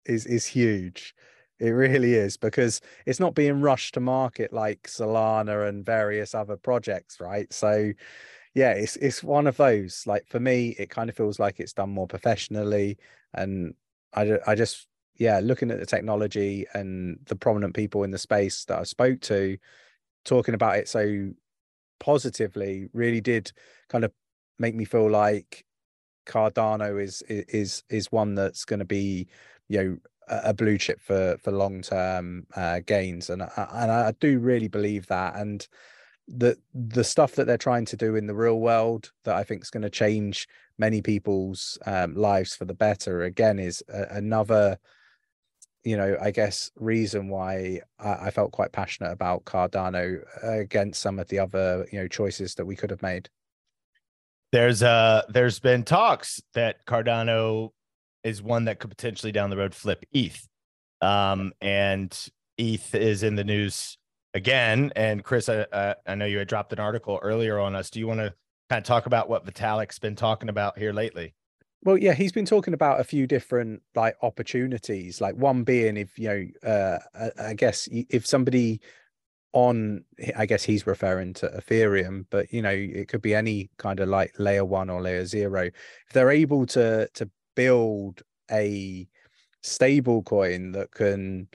is 0.07 0.27
is 0.27 0.47
huge. 0.47 1.15
It 1.61 1.71
really 1.71 2.15
is 2.15 2.37
because 2.37 2.81
it's 3.07 3.21
not 3.21 3.35
being 3.35 3.61
rushed 3.63 3.95
to 3.95 4.01
market 4.01 4.53
like 4.53 4.85
Solana 4.85 5.69
and 5.69 5.85
various 5.87 6.35
other 6.35 6.57
projects, 6.57 7.21
right? 7.21 7.53
So 7.53 7.93
yeah, 8.55 8.73
it's 8.73 8.97
it's 8.97 9.23
one 9.23 9.47
of 9.47 9.57
those. 9.57 10.05
Like 10.07 10.27
for 10.29 10.41
me, 10.41 10.75
it 10.79 10.91
kind 10.91 11.11
of 11.11 11.17
feels 11.17 11.39
like 11.39 11.61
it's 11.61 11.73
done 11.73 11.91
more 11.91 12.07
professionally, 12.07 12.99
and 13.35 13.75
I 14.15 14.39
I 14.47 14.55
just 14.55 14.89
yeah, 15.17 15.41
looking 15.43 15.71
at 15.71 15.81
the 15.81 15.87
technology 15.87 16.67
and 16.75 17.19
the 17.27 17.37
prominent 17.37 17.75
people 17.75 18.05
in 18.05 18.11
the 18.13 18.19
space 18.19 18.65
that 18.67 18.79
I 18.79 18.85
spoke 18.85 19.21
to, 19.23 19.59
talking 20.25 20.55
about 20.55 20.77
it 20.79 20.89
so 20.89 21.31
positively, 22.01 22.89
really 22.93 23.21
did 23.21 23.53
kind 23.89 24.05
of 24.05 24.13
make 24.59 24.75
me 24.75 24.85
feel 24.85 25.11
like 25.11 25.65
Cardano 26.27 27.03
is 27.03 27.23
is 27.29 27.83
is 27.91 28.13
one 28.13 28.35
that's 28.35 28.65
going 28.65 28.81
to 28.81 28.85
be 28.85 29.27
you 29.69 29.83
know 29.83 29.99
a 30.29 30.53
blue 30.53 30.79
chip 30.79 31.01
for 31.01 31.37
for 31.43 31.51
long 31.53 31.83
term 31.83 32.47
uh, 32.57 32.81
gains, 32.87 33.31
and 33.31 33.43
and 33.43 33.91
I 33.93 34.13
do 34.21 34.39
really 34.39 34.69
believe 34.69 35.07
that. 35.09 35.37
And 35.37 35.67
the 36.29 36.59
the 36.75 37.05
stuff 37.05 37.35
that 37.35 37.47
they're 37.47 37.57
trying 37.57 37.87
to 37.87 37.97
do 37.97 38.17
in 38.17 38.27
the 38.27 38.35
real 38.35 38.61
world 38.61 39.11
that 39.25 39.37
I 39.37 39.45
think 39.45 39.63
is 39.63 39.71
going 39.71 39.83
to 39.83 39.91
change 39.91 40.47
many 40.79 41.01
people's 41.01 41.79
um, 41.87 42.15
lives 42.15 42.55
for 42.55 42.65
the 42.65 42.75
better 42.75 43.23
again 43.23 43.59
is 43.59 43.83
a, 43.89 44.07
another 44.11 44.79
you 45.85 45.97
know 45.97 46.17
I 46.21 46.31
guess 46.31 46.71
reason 46.77 47.29
why 47.29 47.81
I, 47.99 48.27
I, 48.27 48.31
felt 48.31 48.53
quite 48.53 48.73
passionate 48.73 49.11
about 49.11 49.45
Cardano 49.45 50.23
against 50.43 51.01
some 51.01 51.19
of 51.19 51.29
the 51.29 51.39
other 51.39 51.87
you 51.91 52.01
know 52.01 52.09
choices 52.09 52.55
that 52.57 52.67
we 52.67 52.77
could 52.77 52.91
have 52.91 53.03
made. 53.03 53.31
There's 54.53 54.83
uh 54.83 55.23
there's 55.29 55.61
been 55.61 55.83
talks 55.83 56.43
that 56.55 56.85
Cardano 56.87 57.71
is 58.23 58.43
one 58.43 58.67
that 58.67 58.79
could 58.79 58.91
potentially 58.91 59.33
down 59.33 59.51
the 59.51 59.57
road 59.57 59.75
flip 59.75 60.05
ETH. 60.13 60.47
Um, 61.01 61.53
and 61.61 62.13
ETH 62.57 62.95
is 62.95 63.23
in 63.23 63.37
the 63.37 63.45
news 63.45 63.97
again. 64.35 64.93
And 64.97 65.25
Chris, 65.25 65.49
I, 65.49 65.95
I 66.07 66.15
know 66.15 66.27
you 66.27 66.39
had 66.39 66.49
dropped 66.49 66.73
an 66.73 66.79
article 66.79 67.19
earlier 67.23 67.59
on 67.59 67.75
us. 67.75 67.91
Do 67.91 67.99
you 67.99 68.07
want 68.07 68.21
to 68.21 68.35
kind 68.69 68.79
of 68.79 68.85
talk 68.85 69.07
about 69.07 69.29
what 69.29 69.45
Vitalik's 69.47 69.99
been 69.99 70.17
talking 70.17 70.49
about 70.49 70.79
here 70.79 70.93
lately? 70.93 71.35
Well, 71.85 71.97
yeah, 71.97 72.13
he's 72.13 72.33
been 72.33 72.45
talking 72.45 72.75
about 72.75 73.01
a 73.01 73.05
few 73.05 73.27
different 73.27 73.83
like 73.95 74.17
opportunities. 74.23 75.21
Like 75.21 75.37
one 75.37 75.63
being, 75.63 75.97
if 75.97 76.19
you 76.19 76.29
know, 76.29 76.69
uh, 76.69 76.99
I, 77.15 77.49
I 77.49 77.55
guess 77.55 77.89
if 77.91 78.27
somebody 78.27 78.81
on, 79.53 80.05
I 80.37 80.45
guess 80.45 80.65
he's 80.65 80.87
referring 80.87 81.35
to 81.35 81.49
Ethereum, 81.49 82.27
but 82.31 82.53
you 82.53 82.63
know, 82.63 82.71
it 82.71 83.09
could 83.09 83.23
be 83.23 83.35
any 83.35 83.71
kind 83.79 84.01
of 84.01 84.09
like 84.09 84.35
layer 84.39 84.65
one 84.65 84.91
or 84.91 85.01
layer 85.01 85.25
zero. 85.25 85.67
If 85.67 86.13
they're 86.13 86.31
able 86.31 86.67
to 86.67 87.09
to 87.15 87.31
build 87.55 88.23
a 88.51 89.09
stable 89.63 90.23
coin 90.23 90.73
that 90.73 90.91
can 90.91 91.49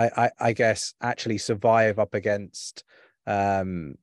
I, 0.00 0.24
I, 0.24 0.30
I 0.40 0.52
guess 0.52 0.94
actually 1.00 1.38
survive 1.38 1.98
up 1.98 2.14
against 2.14 2.84
um 3.26 3.94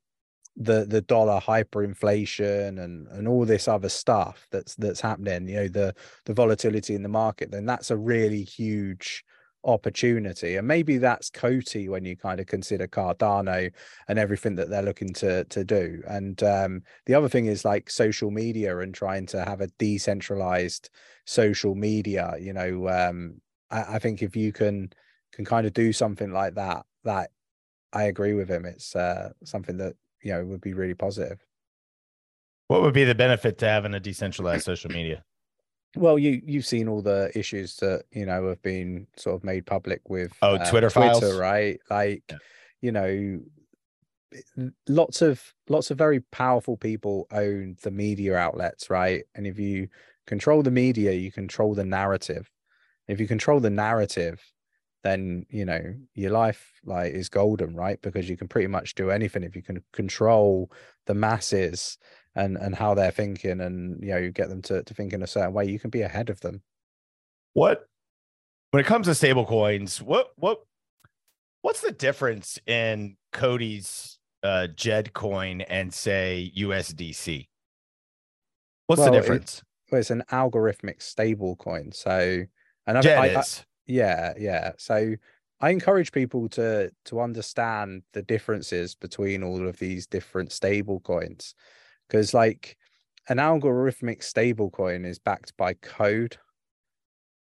the 0.56 0.86
the 0.86 1.02
dollar 1.02 1.40
hyperinflation 1.40 2.84
and 2.84 3.08
and 3.08 3.28
all 3.28 3.46
this 3.46 3.68
other 3.68 3.90
stuff 3.90 4.48
that's 4.52 4.76
that's 4.76 5.02
happening 5.02 5.48
you 5.48 5.56
know 5.56 5.68
the 5.68 5.94
the 6.26 6.34
volatility 6.34 6.96
in 6.96 7.04
the 7.04 7.10
market 7.10 7.52
then 7.52 7.66
that's 7.66 7.92
a 7.92 7.98
really 7.98 8.44
huge 8.44 9.24
opportunity. 9.68 10.56
And 10.56 10.68
maybe 10.68 10.98
that's 10.98 11.30
COTI 11.30 11.90
when 11.90 12.06
you 12.06 12.16
kind 12.16 12.40
of 12.40 12.48
consider 12.48 12.88
Cardano 12.88 13.72
and 14.08 14.18
everything 14.18 14.56
that 14.56 14.70
they're 14.70 14.82
looking 14.82 15.14
to 15.16 15.44
to 15.46 15.64
do. 15.64 16.02
And 16.08 16.42
um, 16.42 16.82
the 17.06 17.14
other 17.14 17.30
thing 17.30 17.46
is 17.46 17.66
like 17.66 17.90
social 17.90 18.32
media 18.32 18.80
and 18.80 18.94
trying 18.94 19.26
to 19.28 19.44
have 19.44 19.62
a 19.62 19.68
decentralized 19.78 20.90
social 21.26 21.76
media. 21.76 22.36
You 22.40 22.54
know, 22.54 22.88
um, 22.90 23.42
I, 23.70 23.96
I 23.96 24.00
think 24.00 24.24
if 24.24 24.36
you 24.36 24.52
can 24.52 24.92
can 25.34 25.46
kind 25.46 25.68
of 25.68 25.74
do 25.74 25.94
something 25.94 26.32
like 26.32 26.56
that, 26.56 26.86
that 27.04 27.32
I 27.94 28.04
agree 28.04 28.34
with 28.34 28.50
him. 28.50 28.66
It's 28.66 28.96
uh, 28.96 29.32
something 29.44 29.78
that 29.78 29.96
you 30.22 30.32
know 30.32 30.46
would 30.46 30.62
be 30.62 30.74
really 30.74 30.94
positive. 30.94 31.44
What 32.68 32.82
would 32.82 32.94
be 32.94 33.06
the 33.06 33.16
benefit 33.16 33.58
to 33.60 33.68
having 33.68 33.94
a 33.94 34.00
decentralized 34.00 34.66
social 34.66 34.92
media? 34.92 35.24
Well, 35.96 36.20
you 36.20 36.42
you've 36.46 36.66
seen 36.66 36.88
all 36.88 37.02
the 37.02 37.32
issues 37.34 37.78
that 37.78 38.04
you 38.12 38.26
know 38.26 38.50
have 38.50 38.62
been 38.62 39.08
sort 39.16 39.36
of 39.36 39.44
made 39.44 39.66
public 39.66 40.02
with 40.10 40.34
oh 40.42 40.56
uh, 40.56 40.70
Twitter 40.70 40.90
files, 40.90 41.20
Twitter, 41.20 41.38
right? 41.38 41.80
Like, 41.90 42.24
yeah. 42.30 42.38
you 42.82 42.92
know, 42.92 43.40
lots 44.88 45.22
of 45.22 45.42
lots 45.70 45.92
of 45.92 45.98
very 45.98 46.20
powerful 46.32 46.78
people 46.78 47.28
own 47.32 47.78
the 47.84 47.92
media 47.92 48.36
outlets, 48.36 48.90
right? 48.90 49.24
And 49.34 49.48
if 49.48 49.58
you 49.58 49.88
control 50.26 50.62
the 50.62 50.72
media, 50.72 51.14
you 51.14 51.32
control 51.32 51.74
the 51.74 51.86
narrative. 51.86 52.52
If 53.08 53.22
you 53.22 53.28
control 53.28 53.62
the 53.62 53.70
narrative, 53.70 54.44
then 55.08 55.46
you 55.50 55.66
know 55.66 55.94
your 56.14 56.32
life 56.32 56.72
like 56.86 57.14
is 57.14 57.30
golden, 57.30 57.76
right? 57.76 58.02
Because 58.02 58.30
you 58.30 58.38
can 58.38 58.48
pretty 58.48 58.68
much 58.68 58.96
do 58.96 59.10
anything 59.10 59.44
if 59.44 59.56
you 59.56 59.64
can 59.64 59.82
control 59.94 60.72
the 61.06 61.14
masses 61.14 61.98
and 62.38 62.56
and 62.56 62.76
how 62.76 62.94
they're 62.94 63.12
thinking 63.12 63.60
and 63.62 64.02
you 64.02 64.10
know 64.10 64.18
you 64.18 64.32
get 64.32 64.48
them 64.48 64.62
to, 64.62 64.84
to 64.84 64.94
think 64.94 65.12
in 65.12 65.24
a 65.24 65.28
certain 65.28 65.54
way 65.54 65.66
you 65.66 65.80
can 65.80 65.90
be 65.90 66.04
ahead 66.04 66.30
of 66.30 66.40
them 66.42 66.62
what 67.54 67.88
when 68.72 68.80
it 68.80 68.86
comes 68.86 69.08
to 69.08 69.16
stable 69.16 69.46
coins 69.46 70.02
what 70.02 70.30
what 70.36 70.60
what's 71.64 71.82
the 71.82 71.92
difference 71.92 72.60
in 72.68 73.18
COTI's 73.34 74.20
uh 74.44 74.68
Djed 74.76 75.14
coin 75.14 75.62
and 75.62 75.92
say 75.92 76.52
usdc 76.56 77.48
what's 78.86 79.00
well, 79.00 79.12
the 79.12 79.20
difference 79.20 79.58
it, 79.58 79.92
well, 79.92 80.00
it's 80.00 80.12
an 80.12 80.24
algorithmic 80.32 81.02
stable 81.02 81.56
coin 81.56 81.92
so 81.92 82.44
and 82.86 82.98
Djed 83.00 83.18
I, 83.18 83.28
is. 83.28 83.64
I, 83.64 83.66
yeah 83.88 84.34
yeah. 84.38 84.72
So 84.78 85.16
I 85.60 85.70
encourage 85.72 86.12
people 86.12 86.50
to 86.50 86.92
to 87.06 87.20
understand 87.20 88.04
the 88.14 88.22
differences 88.22 88.96
between 88.96 89.44
all 89.44 89.68
of 89.68 89.78
these 89.80 90.06
different 90.06 90.52
stable 90.52 91.00
coins. 91.00 91.56
Because 92.08 92.34
like 92.34 92.78
an 93.30 93.38
algorithmic 93.38 94.20
stablecoin 94.20 95.06
is 95.06 95.20
backed 95.20 95.56
by 95.58 95.74
code, 95.76 96.38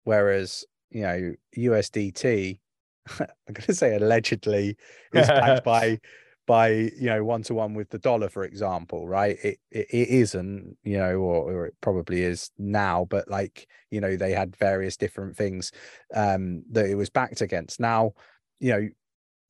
whereas 0.04 0.64
you 0.90 1.02
know 1.02 1.35
USDT, 1.57 2.59
I'm 3.21 3.26
going 3.52 3.66
to 3.66 3.75
say 3.75 3.95
allegedly, 3.95 4.76
is 5.12 5.28
backed 5.28 5.64
by 5.64 5.99
by 6.49 6.71
you 6.71 7.07
know 7.07 7.23
one 7.23 7.43
to 7.45 7.55
one 7.55 7.75
with 7.75 7.90
the 7.90 7.99
dollar, 7.99 8.28
for 8.31 8.43
example, 8.43 9.07
right? 9.07 9.37
It, 9.45 9.59
it 9.71 9.87
it 9.90 10.09
isn't, 10.09 10.78
you 10.83 10.99
know, 10.99 11.19
or, 11.19 11.52
or 11.52 11.67
it 11.67 11.75
probably 11.83 12.23
is 12.23 12.50
now, 12.59 13.07
but 13.09 13.28
like 13.31 13.69
you 13.90 14.00
know 14.00 14.17
they 14.17 14.33
had 14.33 14.57
various 14.57 14.97
different 14.97 15.37
things 15.37 15.71
um 16.14 16.64
that 16.73 16.87
it 16.87 16.97
was 16.97 17.11
backed 17.11 17.43
against. 17.43 17.78
Now, 17.78 18.14
you 18.59 18.73
know 18.73 18.88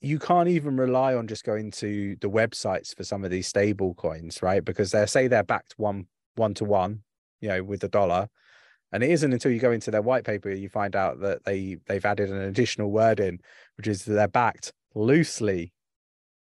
you 0.01 0.19
can't 0.19 0.49
even 0.49 0.77
rely 0.77 1.15
on 1.15 1.27
just 1.27 1.45
going 1.45 1.71
to 1.73 2.17
the 2.21 2.31
websites 2.31 2.95
for 2.97 3.05
some 3.05 3.25
of 3.25 3.31
these 3.31 3.49
stable 3.49 3.95
coins, 3.95 4.43
right? 4.43 4.65
Because 4.65 4.93
they 4.93 5.07
say 5.07 5.29
they're 5.29 5.43
backed 5.43 5.75
one 5.77 6.07
one 6.37 6.55
to 6.55 6.65
one, 6.65 7.03
you 7.41 7.49
know, 7.49 7.63
with 7.65 7.81
the 7.81 7.89
dollar. 7.89 8.29
And 8.93 9.03
it 9.03 9.11
isn't 9.11 9.33
until 9.33 9.53
you 9.53 9.61
go 9.61 9.73
into 9.73 9.91
their 9.91 10.03
white 10.03 10.25
paper 10.25 10.51
you 10.51 10.69
find 10.69 10.97
out 10.97 11.21
that 11.21 11.45
they 11.45 11.77
they've 11.87 12.05
added 12.05 12.31
an 12.31 12.43
additional 12.43 12.91
word 12.91 13.21
in, 13.21 13.39
which 13.77 13.87
is 13.87 14.05
that 14.05 14.15
they're 14.15 14.29
backed 14.29 14.73
loosely 14.95 15.73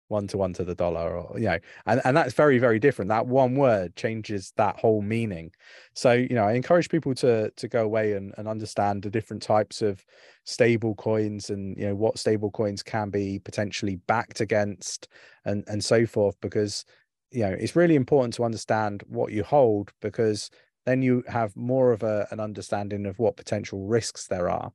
one 0.09 0.27
to 0.27 0.39
one 0.39 0.53
to 0.55 0.65
the 0.65 0.75
dollar 0.75 1.17
or 1.17 1.39
you 1.39 1.47
know 1.47 1.59
and, 1.87 2.01
and 2.05 2.17
that's 2.17 2.35
very 2.35 2.59
very 2.59 2.79
different. 2.79 3.09
That 3.11 3.27
one 3.27 3.55
word 3.55 3.95
changes 3.97 4.53
that 4.57 4.79
whole 4.79 5.03
meaning. 5.03 5.53
So 5.95 6.13
you 6.13 6.35
know 6.35 6.45
i 6.45 6.53
encourage 6.53 6.89
people 6.89 7.15
to 7.17 7.51
to 7.51 7.69
go 7.69 7.85
away 7.85 8.13
and, 8.13 8.35
and 8.39 8.49
understand 8.49 9.03
the 9.03 9.11
different 9.11 9.43
types 9.43 9.83
of 9.83 10.05
stable 10.45 10.95
coins 10.95 11.51
and 11.51 11.77
you 11.77 11.87
know 11.87 11.95
what 11.95 12.19
stable 12.19 12.51
coins 12.51 12.83
can 12.83 13.11
be 13.11 13.39
potentially 13.39 13.97
backed 14.07 14.41
against 14.41 15.09
and 15.45 15.65
and 15.67 15.85
so 15.85 16.07
forth 16.07 16.37
because 16.41 16.85
you 17.31 17.43
know 17.43 17.55
it's 17.59 17.77
really 17.77 17.95
important 17.95 18.35
to 18.35 18.45
understand 18.45 19.03
what 19.07 19.33
you 19.33 19.43
hold 19.45 19.93
because 20.01 20.51
then 20.87 21.03
you 21.03 21.23
have 21.29 21.55
more 21.55 21.93
of 21.93 22.03
a, 22.03 22.27
an 22.31 22.41
understanding 22.41 23.05
of 23.05 23.19
what 23.19 23.37
potential 23.37 23.87
risks 23.87 24.27
there 24.27 24.49
are. 24.49 24.73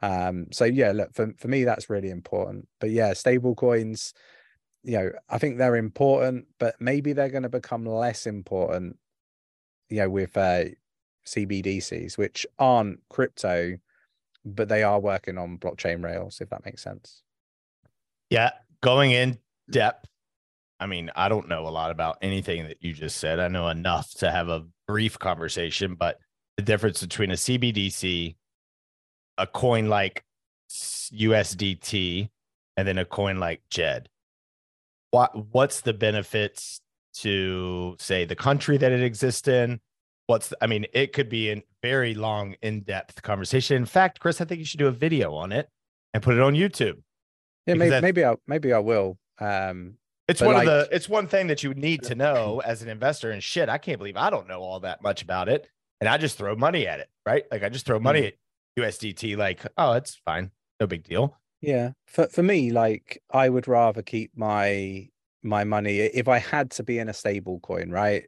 Um 0.00 0.46
so 0.50 0.64
yeah 0.64 0.90
look 0.90 1.14
for, 1.14 1.32
for 1.38 1.48
me 1.48 1.64
that's 1.64 1.88
really 1.88 2.10
important. 2.10 2.66
But 2.80 2.90
yeah 2.90 3.12
stable 3.12 3.54
coins 3.54 4.12
you 4.84 4.98
know 4.98 5.10
i 5.28 5.38
think 5.38 5.58
they're 5.58 5.76
important 5.76 6.46
but 6.58 6.74
maybe 6.80 7.12
they're 7.12 7.28
going 7.28 7.42
to 7.42 7.48
become 7.48 7.86
less 7.86 8.26
important 8.26 8.96
you 9.88 9.98
know 9.98 10.10
with 10.10 10.36
uh 10.36 10.64
cbdcs 11.26 12.18
which 12.18 12.46
aren't 12.58 12.98
crypto 13.08 13.78
but 14.44 14.68
they 14.68 14.82
are 14.82 14.98
working 15.00 15.38
on 15.38 15.58
blockchain 15.58 16.02
rails 16.02 16.40
if 16.40 16.50
that 16.50 16.64
makes 16.64 16.82
sense 16.82 17.22
Yeah, 18.30 18.52
going 18.80 19.12
in 19.12 19.38
depth. 19.70 20.08
I 20.80 20.86
mean, 20.86 21.10
I 21.14 21.28
don't 21.28 21.48
know 21.48 21.66
a 21.66 21.70
lot 21.70 21.90
about 21.90 22.18
anything 22.22 22.64
that 22.64 22.78
you 22.80 22.92
just 22.92 23.18
said. 23.18 23.38
I 23.38 23.48
know 23.48 23.68
enough 23.68 24.10
to 24.14 24.30
have 24.30 24.48
a 24.48 24.64
brief 24.88 25.18
conversation, 25.18 25.94
but 25.94 26.18
the 26.56 26.62
difference 26.62 27.02
between 27.02 27.30
a 27.30 27.34
CBDC, 27.34 28.34
a 29.38 29.46
coin 29.46 29.88
like 29.88 30.24
USDT, 30.70 32.30
and 32.76 32.88
then 32.88 32.98
a 32.98 33.04
coin 33.04 33.38
like 33.38 33.62
Djed. 33.70 34.06
What 35.12 35.52
what's 35.54 35.82
the 35.82 35.92
benefits 35.92 36.80
to 37.18 37.94
say 37.98 38.24
the 38.24 38.34
country 38.34 38.76
that 38.78 38.90
it 38.90 39.02
exists 39.02 39.46
in? 39.46 39.80
What's 40.26 40.48
the, 40.48 40.56
I 40.62 40.66
mean, 40.66 40.86
it 40.94 41.12
could 41.12 41.28
be 41.28 41.50
a 41.50 41.62
very 41.82 42.14
long, 42.14 42.54
in-depth 42.62 43.22
conversation. 43.22 43.76
In 43.76 43.84
fact, 43.86 44.20
Chris, 44.20 44.40
I 44.40 44.46
think 44.46 44.60
you 44.60 44.64
should 44.64 44.78
do 44.78 44.86
a 44.86 44.92
video 44.92 45.34
on 45.34 45.52
it 45.52 45.68
and 46.14 46.22
put 46.22 46.34
it 46.34 46.40
on 46.40 46.54
YouTube. 46.54 47.02
yeah 47.66 47.74
maybe, 47.74 48.00
maybe 48.00 48.24
i 48.24 48.34
maybe 48.46 48.72
i 48.72 48.78
will 48.78 49.18
um 49.38 49.94
It's 50.28 50.40
one 50.40 50.54
like- 50.54 50.66
of 50.66 50.88
the 50.88 50.96
it's 50.96 51.08
one 51.08 51.26
thing 51.26 51.48
that 51.48 51.62
you 51.62 51.74
need 51.74 52.02
to 52.04 52.14
know 52.14 52.60
as 52.64 52.82
an 52.82 52.88
investor 52.88 53.30
and 53.30 53.42
shit, 53.42 53.68
I 53.68 53.76
can't 53.78 53.98
believe 53.98 54.16
I 54.16 54.30
don't 54.30 54.48
know 54.48 54.60
all 54.62 54.80
that 54.80 55.02
much 55.02 55.22
about 55.22 55.48
it. 55.50 55.68
And 56.00 56.08
I 56.08 56.16
just 56.16 56.38
throw 56.38 56.56
money 56.56 56.86
at 56.88 56.98
it, 57.00 57.08
right? 57.26 57.44
Like 57.52 57.62
I 57.62 57.68
just 57.68 57.84
throw 57.86 58.00
money 58.00 58.26
at 58.28 58.34
USDT, 58.78 59.36
like, 59.36 59.64
oh, 59.76 59.92
it's 59.92 60.14
fine. 60.24 60.50
No 60.80 60.86
big 60.86 61.04
deal. 61.04 61.36
Yeah, 61.62 61.92
for 62.06 62.26
for 62.26 62.42
me, 62.42 62.70
like 62.70 63.22
I 63.30 63.48
would 63.48 63.68
rather 63.68 64.02
keep 64.02 64.32
my 64.36 65.08
my 65.42 65.64
money 65.64 65.98
if 65.98 66.28
I 66.28 66.38
had 66.38 66.70
to 66.72 66.82
be 66.82 66.98
in 66.98 67.08
a 67.08 67.14
stable 67.14 67.60
coin, 67.60 67.90
right? 67.90 68.24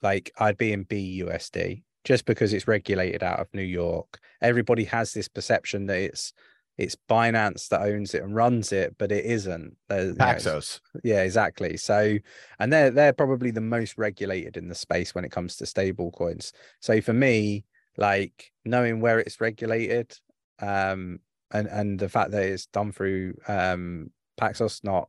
Like 0.00 0.32
I'd 0.38 0.56
be 0.56 0.72
in 0.72 0.84
BUSD 0.86 1.82
just 2.04 2.24
because 2.24 2.52
it's 2.52 2.68
regulated 2.68 3.22
out 3.22 3.40
of 3.40 3.52
New 3.52 3.62
York. 3.62 4.18
Everybody 4.40 4.84
has 4.84 5.12
this 5.12 5.28
perception 5.28 5.86
that 5.86 5.98
it's 5.98 6.32
it's 6.78 6.96
Binance 7.10 7.68
that 7.70 7.82
owns 7.82 8.14
it 8.14 8.22
and 8.22 8.36
runs 8.36 8.70
it, 8.70 8.94
but 8.98 9.10
it 9.10 9.24
isn't. 9.24 9.76
There's- 9.88 10.06
you 10.10 10.14
know, 10.14 10.24
Paxos. 10.24 10.80
yeah, 11.02 11.22
exactly. 11.22 11.76
So, 11.76 12.16
and 12.60 12.72
they're 12.72 12.92
they're 12.92 13.12
probably 13.12 13.50
the 13.50 13.60
most 13.60 13.98
regulated 13.98 14.56
in 14.56 14.68
the 14.68 14.76
space 14.76 15.12
when 15.14 15.24
it 15.24 15.32
comes 15.32 15.56
to 15.56 15.66
stable 15.66 16.12
coins. 16.12 16.52
So 16.80 17.00
for 17.00 17.12
me, 17.12 17.64
like 17.96 18.52
knowing 18.64 19.00
where 19.00 19.18
it's 19.18 19.40
regulated, 19.40 20.16
um, 20.60 21.18
and 21.52 21.66
and 21.68 21.98
the 21.98 22.08
fact 22.08 22.30
that 22.32 22.42
it's 22.42 22.66
done 22.66 22.92
through 22.92 23.34
um 23.48 24.10
Paxos, 24.40 24.84
not 24.84 25.08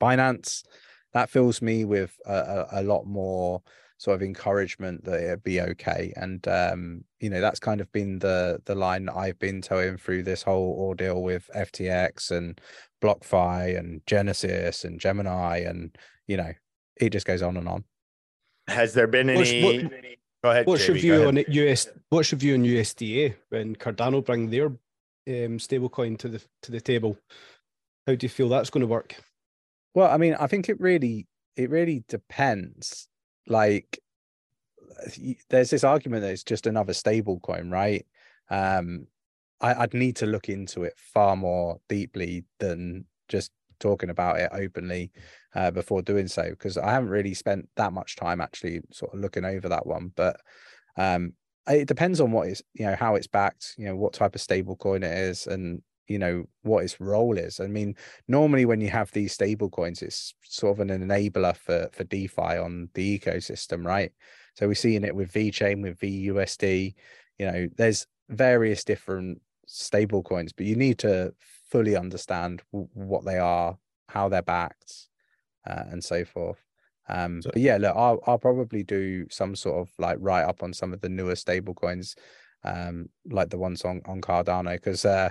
Binance, 0.00 0.64
that 1.12 1.30
fills 1.30 1.62
me 1.62 1.84
with 1.84 2.18
a, 2.26 2.66
a, 2.72 2.80
a 2.80 2.82
lot 2.82 3.04
more 3.06 3.62
sort 3.98 4.16
of 4.16 4.22
encouragement 4.22 5.04
that 5.04 5.22
it'd 5.22 5.44
be 5.44 5.60
okay. 5.60 6.12
And 6.16 6.46
um, 6.48 7.04
you 7.20 7.30
know, 7.30 7.40
that's 7.40 7.60
kind 7.60 7.80
of 7.80 7.90
been 7.92 8.18
the 8.18 8.60
the 8.64 8.74
line 8.74 9.06
that 9.06 9.16
I've 9.16 9.38
been 9.38 9.62
toeing 9.62 9.96
through 9.96 10.24
this 10.24 10.42
whole 10.42 10.74
ordeal 10.78 11.22
with 11.22 11.48
FTX 11.54 12.30
and 12.32 12.60
BlockFi 13.02 13.78
and 13.78 14.00
Genesis 14.06 14.84
and 14.84 14.98
Gemini, 15.00 15.58
and 15.58 15.96
you 16.26 16.36
know, 16.36 16.52
it 16.96 17.10
just 17.10 17.26
goes 17.26 17.42
on 17.42 17.56
and 17.56 17.68
on. 17.68 17.84
Has 18.66 18.94
there 18.94 19.06
been 19.06 19.32
What's- 19.34 19.50
any 19.52 19.62
what- 19.84 19.92
go 20.42 20.50
ahead? 20.50 20.66
What's 20.66 20.86
your 20.88 20.96
JB, 20.96 21.00
go 21.00 21.00
view 21.02 21.14
ahead. 21.28 21.46
on 21.46 21.54
US? 21.54 21.88
What's 22.08 22.32
your 22.32 22.38
view 22.40 22.54
on 22.54 22.64
USDA 22.64 23.36
when 23.50 23.76
Cardano 23.76 24.24
bring 24.24 24.50
their 24.50 24.72
um, 25.26 25.58
stablecoin 25.58 26.18
to 26.18 26.28
the 26.28 26.44
to 26.62 26.72
the 26.72 26.80
table? 26.80 27.16
How 28.06 28.14
do 28.14 28.24
you 28.24 28.28
feel 28.30 28.48
that's 28.48 28.70
going 28.70 28.82
to 28.82 28.86
work? 28.86 29.16
Well, 29.94 30.10
I 30.10 30.16
mean, 30.16 30.34
I 30.34 30.46
think 30.46 30.68
it 30.68 30.80
really 30.80 31.26
it 31.56 31.70
really 31.70 32.04
depends. 32.08 33.08
Like 33.46 33.98
there's 35.50 35.70
this 35.70 35.84
argument 35.84 36.22
that 36.22 36.32
it's 36.32 36.44
just 36.44 36.66
another 36.66 36.92
stable 36.92 37.40
coin, 37.40 37.70
right? 37.70 38.06
Um 38.50 39.06
I, 39.60 39.74
I'd 39.74 39.94
need 39.94 40.16
to 40.16 40.26
look 40.26 40.48
into 40.48 40.82
it 40.84 40.94
far 40.96 41.36
more 41.36 41.78
deeply 41.88 42.44
than 42.58 43.06
just 43.28 43.52
talking 43.80 44.10
about 44.10 44.38
it 44.38 44.50
openly 44.52 45.10
uh, 45.54 45.70
before 45.70 46.02
doing 46.02 46.28
so 46.28 46.50
because 46.50 46.76
I 46.76 46.90
haven't 46.90 47.08
really 47.10 47.34
spent 47.34 47.68
that 47.76 47.92
much 47.92 48.16
time 48.16 48.40
actually 48.40 48.80
sort 48.92 49.14
of 49.14 49.20
looking 49.20 49.44
over 49.44 49.68
that 49.68 49.86
one. 49.86 50.12
But 50.14 50.40
um 50.96 51.34
it 51.68 51.88
depends 51.88 52.20
on 52.20 52.32
what 52.32 52.48
is 52.48 52.62
you 52.74 52.86
know 52.86 52.96
how 52.96 53.14
it's 53.14 53.26
backed, 53.26 53.74
you 53.78 53.86
know, 53.86 53.96
what 53.96 54.12
type 54.12 54.34
of 54.34 54.40
stable 54.40 54.76
coin 54.76 55.02
it 55.02 55.16
is 55.16 55.46
and 55.46 55.82
you 56.08 56.18
know 56.18 56.44
what 56.62 56.84
its 56.84 57.00
role 57.00 57.38
is. 57.38 57.60
I 57.60 57.66
mean, 57.66 57.96
normally 58.28 58.64
when 58.64 58.80
you 58.80 58.90
have 58.90 59.10
these 59.12 59.32
stable 59.32 59.70
coins 59.70 60.02
it's 60.02 60.34
sort 60.42 60.78
of 60.78 60.80
an 60.80 60.88
enabler 60.88 61.56
for 61.56 61.88
for 61.92 62.04
defi 62.04 62.40
on 62.40 62.88
the 62.94 63.18
ecosystem 63.18 63.84
right 63.84 64.12
so 64.54 64.66
we're 64.66 64.74
seeing 64.74 65.04
it 65.04 65.14
with 65.14 65.32
VeChain 65.32 65.82
with 65.82 65.98
VeUSD 65.98 66.94
you 67.38 67.46
know 67.46 67.68
there's 67.76 68.06
various 68.28 68.84
different 68.84 69.40
stable 69.66 70.22
coins 70.22 70.52
but 70.52 70.66
you 70.66 70.76
need 70.76 70.98
to 70.98 71.34
fully 71.70 71.96
understand 71.96 72.62
what 72.70 73.24
they 73.24 73.38
are 73.38 73.76
how 74.08 74.28
they're 74.28 74.42
backed 74.42 75.08
uh, 75.66 75.84
and 75.90 76.02
so 76.02 76.24
forth 76.24 76.63
um 77.08 77.42
So- 77.42 77.50
but 77.52 77.62
yeah 77.62 77.76
look 77.76 77.94
I'll, 77.96 78.20
I'll 78.26 78.38
probably 78.38 78.82
do 78.82 79.26
some 79.30 79.54
sort 79.56 79.80
of 79.80 79.90
like 79.98 80.16
write 80.20 80.44
up 80.44 80.62
on 80.62 80.72
some 80.72 80.92
of 80.92 81.00
the 81.00 81.08
newer 81.08 81.36
stable 81.36 81.74
coins 81.74 82.14
um 82.64 83.08
like 83.30 83.50
the 83.50 83.58
ones 83.58 83.84
on 83.84 84.00
on 84.06 84.20
cardano 84.20 84.72
because 84.74 85.04
uh 85.04 85.30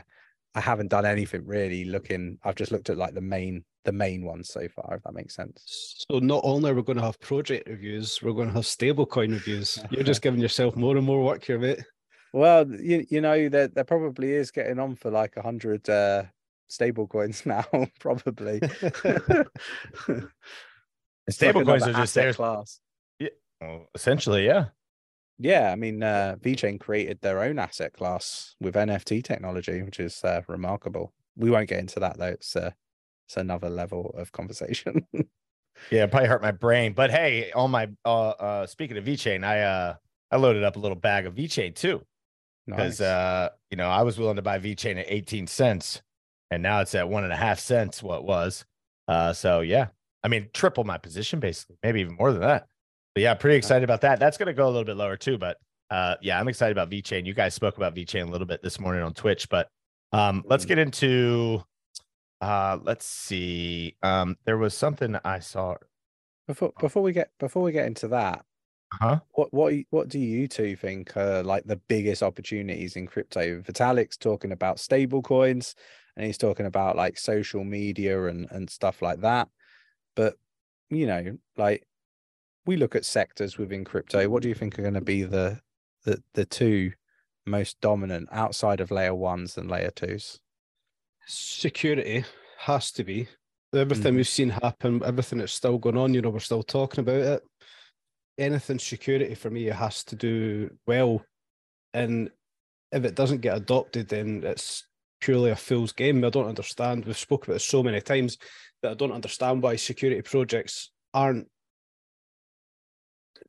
I 0.55 0.61
haven't 0.61 0.89
done 0.89 1.03
anything 1.05 1.47
really 1.47 1.83
looking. 1.83 2.37
I've 2.43 2.53
just 2.53 2.71
looked 2.71 2.91
at 2.91 2.97
like 2.97 3.15
the 3.15 3.21
main 3.21 3.65
the 3.85 3.91
main 3.91 4.23
ones 4.23 4.49
so 4.49 4.67
far, 4.67 4.95
if 4.95 5.01
that 5.03 5.15
makes 5.15 5.33
sense. 5.35 6.05
So 6.07 6.19
not 6.19 6.41
only 6.43 6.69
are 6.69 6.75
we 6.75 6.83
going 6.83 6.99
to 6.99 7.03
have 7.03 7.19
project 7.19 7.67
reviews, 7.67 8.21
we're 8.21 8.33
going 8.33 8.49
to 8.49 8.53
have 8.53 8.63
stablecoin 8.63 9.31
reviews. 9.31 9.79
You're 9.89 10.03
just 10.03 10.21
giving 10.21 10.39
yourself 10.39 10.75
more 10.75 10.95
and 10.95 11.05
more 11.07 11.23
work 11.23 11.43
here, 11.43 11.57
mate. 11.57 11.79
Well, 12.33 12.69
you 12.71 13.03
you 13.09 13.19
know 13.19 13.49
there 13.49 13.67
there 13.67 13.83
probably 13.83 14.31
is 14.33 14.51
getting 14.51 14.77
on 14.77 14.95
for 14.95 15.09
like 15.09 15.37
a 15.37 15.41
hundred 15.41 15.89
uh 15.89 16.25
stable 16.67 17.07
coins 17.07 17.45
now, 17.47 17.65
probably. 17.99 18.61
It's 21.27 21.41
like 21.41 21.51
Stable 21.51 21.65
coins 21.65 21.83
another 21.83 21.99
are 21.99 22.01
just 22.01 22.17
asset 22.17 22.23
there. 22.23 22.33
class. 22.33 22.79
Well, 23.61 23.87
essentially, 23.95 24.45
yeah. 24.45 24.65
Yeah, 25.39 25.71
I 25.71 25.75
mean, 25.75 26.03
uh, 26.03 26.35
VeChain 26.41 26.79
created 26.79 27.19
their 27.21 27.41
own 27.41 27.59
asset 27.59 27.93
class 27.93 28.55
with 28.59 28.75
NFT 28.75 29.23
technology, 29.23 29.81
which 29.81 29.99
is 29.99 30.23
uh, 30.23 30.41
remarkable. 30.47 31.13
We 31.35 31.49
won't 31.49 31.69
get 31.69 31.79
into 31.79 31.99
that 32.01 32.17
though. 32.17 32.27
It's 32.27 32.55
uh, 32.55 32.71
it's 33.27 33.37
another 33.37 33.69
level 33.69 34.13
of 34.17 34.31
conversation. 34.31 35.05
Yeah, 35.91 36.03
it 36.03 36.11
probably 36.11 36.29
hurt 36.29 36.41
my 36.41 36.51
brain. 36.51 36.93
But 36.93 37.11
hey, 37.11 37.51
on 37.53 37.71
my 37.71 37.89
uh 38.05 38.29
uh 38.29 38.67
speaking 38.67 38.97
of 38.97 39.05
VeChain, 39.05 39.43
I 39.43 39.61
uh 39.61 39.95
I 40.31 40.37
loaded 40.37 40.63
up 40.63 40.75
a 40.75 40.79
little 40.79 40.95
bag 40.95 41.25
of 41.25 41.35
VeChain 41.35 41.75
too. 41.75 42.05
Because 42.65 42.99
nice. 42.99 43.07
uh, 43.07 43.49
you 43.71 43.77
know, 43.77 43.89
I 43.89 44.03
was 44.03 44.17
willing 44.17 44.37
to 44.37 44.41
buy 44.41 44.59
VeChain 44.59 44.99
at 44.99 45.05
18 45.09 45.47
cents 45.47 46.01
and 46.49 46.63
now 46.63 46.79
it's 46.79 46.95
at 46.95 47.09
one 47.09 47.23
and 47.23 47.33
a 47.33 47.35
half 47.35 47.59
cents 47.59 48.01
what 48.01 48.23
was. 48.23 48.65
Uh 49.07 49.33
so 49.33 49.61
yeah. 49.61 49.87
I 50.23 50.27
mean 50.27 50.49
triple 50.53 50.83
my 50.83 50.97
position 50.97 51.39
basically, 51.39 51.77
maybe 51.83 52.01
even 52.01 52.15
more 52.15 52.31
than 52.31 52.41
that. 52.41 52.67
But 53.15 53.21
yeah, 53.21 53.33
pretty 53.35 53.57
excited 53.57 53.83
about 53.83 54.01
that. 54.01 54.19
That's 54.19 54.37
gonna 54.37 54.53
go 54.53 54.65
a 54.65 54.71
little 54.71 54.85
bit 54.85 54.95
lower 54.97 55.17
too, 55.17 55.37
but 55.37 55.57
uh 55.89 56.15
yeah, 56.21 56.39
I'm 56.39 56.47
excited 56.47 56.71
about 56.77 56.89
VeChain. 56.89 57.25
You 57.25 57.33
guys 57.33 57.53
spoke 57.53 57.77
about 57.77 57.95
VeChain 57.95 58.27
a 58.27 58.31
little 58.31 58.47
bit 58.47 58.61
this 58.63 58.79
morning 58.79 59.03
on 59.03 59.13
Twitch, 59.13 59.49
but 59.49 59.67
um 60.11 60.43
let's 60.47 60.65
Mhm. 60.65 60.67
get 60.69 60.77
into 60.79 61.63
uh 62.41 62.79
let's 62.83 63.05
see. 63.05 63.95
Um 64.03 64.37
there 64.45 64.57
was 64.57 64.73
something 64.73 65.17
I 65.23 65.39
saw. 65.39 65.75
before 66.47 66.73
before 66.79 67.03
we 67.03 67.13
get 67.13 67.31
before 67.39 67.63
we 67.63 67.71
get 67.71 67.85
into 67.87 68.07
that, 68.09 68.45
Huh? 68.93 69.19
what 69.31 69.53
what 69.53 69.73
what 69.91 70.07
do 70.09 70.19
you 70.19 70.47
two 70.47 70.75
think 70.75 71.15
are 71.17 71.43
like 71.43 71.65
the 71.65 71.77
biggest 71.77 72.23
opportunities 72.23 72.95
in 72.95 73.07
crypto? 73.07 73.61
Vitalik's 73.61 74.17
talking 74.17 74.51
about 74.51 74.79
stable 74.79 75.21
coins 75.21 75.75
and 76.15 76.25
he's 76.25 76.37
talking 76.37 76.65
about 76.67 76.95
like 76.95 77.17
social 77.17 77.63
media 77.63 78.25
and 78.27 78.47
and 78.51 78.69
stuff 78.69 79.01
like 79.01 79.21
that. 79.21 79.49
But 80.15 80.35
you 80.89 81.07
know, 81.07 81.37
like 81.57 81.85
we 82.65 82.77
look 82.77 82.95
at 82.95 83.05
sectors 83.05 83.57
within 83.57 83.83
crypto. 83.83 84.27
What 84.29 84.43
do 84.43 84.49
you 84.49 84.55
think 84.55 84.77
are 84.77 84.83
going 84.83 84.93
to 84.93 85.01
be 85.01 85.23
the 85.23 85.59
the 86.05 86.21
the 86.33 86.45
two 86.45 86.91
most 87.45 87.79
dominant 87.81 88.29
outside 88.31 88.79
of 88.79 88.91
layer 88.91 89.15
ones 89.15 89.57
and 89.57 89.69
layer 89.69 89.91
twos? 89.91 90.39
Security 91.25 92.23
has 92.59 92.91
to 92.93 93.03
be. 93.03 93.27
Everything 93.73 94.13
Mhm. 94.13 94.17
we've 94.17 94.27
seen 94.27 94.49
happen, 94.49 95.01
everything 95.03 95.39
that's 95.39 95.53
still 95.53 95.77
going 95.77 95.97
on, 95.97 96.13
you 96.13 96.21
know, 96.21 96.29
we're 96.29 96.39
still 96.39 96.63
talking 96.63 96.99
about 96.99 97.15
it. 97.21 97.43
Anything 98.37 98.79
security 98.79 99.33
for 99.35 99.49
me 99.49 99.63
has 99.65 100.03
to 100.05 100.15
do 100.15 100.77
well. 100.85 101.25
And 101.93 102.31
if 102.91 103.03
it 103.03 103.15
doesn't 103.15 103.41
get 103.41 103.57
adopted, 103.57 104.09
then 104.09 104.43
it's 104.43 104.85
purely 105.19 105.49
a 105.49 105.55
fool's 105.55 105.91
game. 105.91 106.23
I 106.23 106.29
don't 106.29 106.47
understand. 106.47 107.05
We've 107.05 107.17
spoken 107.17 107.51
about 107.51 107.61
it 107.61 107.65
so 107.65 107.81
many 107.81 108.01
times 108.01 108.37
that 108.83 108.91
I 108.91 108.95
don't 108.95 109.11
understand 109.11 109.63
why 109.63 109.77
security 109.77 110.21
projects 110.21 110.91
aren't 111.13 111.47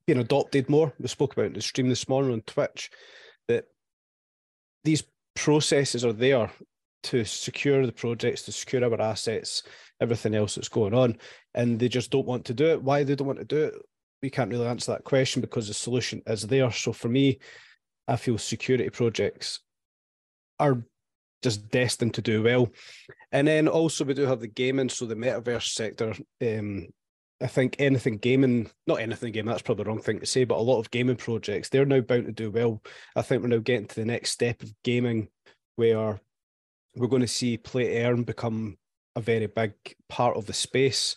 being 0.07 0.21
adopted 0.21 0.71
more. 0.71 0.95
We 0.99 1.09
spoke 1.09 1.35
about 1.35 1.47
in 1.47 1.53
the 1.53 1.61
stream 1.61 1.89
this 1.89 2.09
morning 2.09 2.33
on 2.33 2.41
Twitch 2.43 2.91
that 3.49 3.65
these 4.85 5.03
processes 5.35 6.05
are 6.05 6.13
there 6.13 6.51
to 7.05 7.25
secure 7.25 7.85
the 7.85 7.93
projects, 7.93 8.43
to 8.43 8.53
secure 8.53 8.83
our 8.85 9.01
assets, 9.01 9.63
everything 10.01 10.35
else 10.35 10.55
that's 10.55 10.69
going 10.69 10.95
on, 10.95 11.19
and 11.55 11.79
they 11.79 11.89
just 11.89 12.11
don't 12.11 12.27
want 12.27 12.47
to 12.47 12.55
do 12.55 12.67
it. 12.67 12.83
Why 12.83 13.05
they 13.05 13.15
don't 13.15 13.27
want 13.27 13.41
to 13.41 13.45
do 13.45 13.65
it, 13.65 13.75
we 14.23 14.31
can't 14.31 14.51
really 14.51 14.67
answer 14.67 14.93
that 14.93 15.05
question 15.05 15.43
because 15.43 15.69
the 15.69 15.75
solution 15.75 16.23
is 16.27 16.43
there. 16.43 16.71
So 16.71 16.93
for 16.93 17.09
me, 17.09 17.41
I 18.09 18.17
feel 18.17 18.39
security 18.39 18.89
projects 18.89 19.61
are 20.59 20.85
just 21.45 21.69
destined 21.69 22.15
to 22.15 22.23
do 22.23 22.43
well. 22.43 22.69
And 23.31 23.47
then 23.47 23.69
also 23.69 24.05
we 24.05 24.15
do 24.15 24.23
have 24.23 24.41
the 24.41 24.49
gaming, 24.49 24.89
so 24.89 25.07
the 25.07 25.15
metaverse 25.15 25.75
sector. 25.75 26.15
Um, 26.43 26.89
I 27.41 27.47
think 27.47 27.77
anything 27.79 28.17
gaming, 28.17 28.71
not 28.87 29.01
anything 29.01 29.33
gaming, 29.33 29.51
that's 29.51 29.63
probably 29.63 29.85
the 29.85 29.91
wrong 29.91 30.01
thing 30.01 30.21
to 30.21 30.27
say, 30.27 30.45
but 30.45 30.59
a 30.59 30.63
lot 30.63 30.79
of 30.79 30.91
gaming 30.91 31.17
projects, 31.17 31.69
they're 31.69 31.85
now 31.85 32.01
bound 32.01 32.27
to 32.27 32.33
do 32.33 32.51
well. 32.51 32.83
I 33.15 33.23
think 33.23 33.43
we're 33.43 33.49
now 33.49 33.59
getting 33.59 33.87
to 33.87 33.95
the 33.95 34.07
next 34.07 34.31
step 34.31 34.63
of 34.63 34.73
gaming 34.83 35.29
where 35.77 36.21
we're 36.97 37.09
going 37.09 37.23
to 37.23 37.29
see 37.29 37.59
play 37.59 38.05
earn 38.05 38.23
become 38.23 38.79
a 39.15 39.21
very 39.21 39.47
big 39.47 39.73
part 40.09 40.37
of 40.37 40.47
the 40.47 40.53
space. 40.53 41.17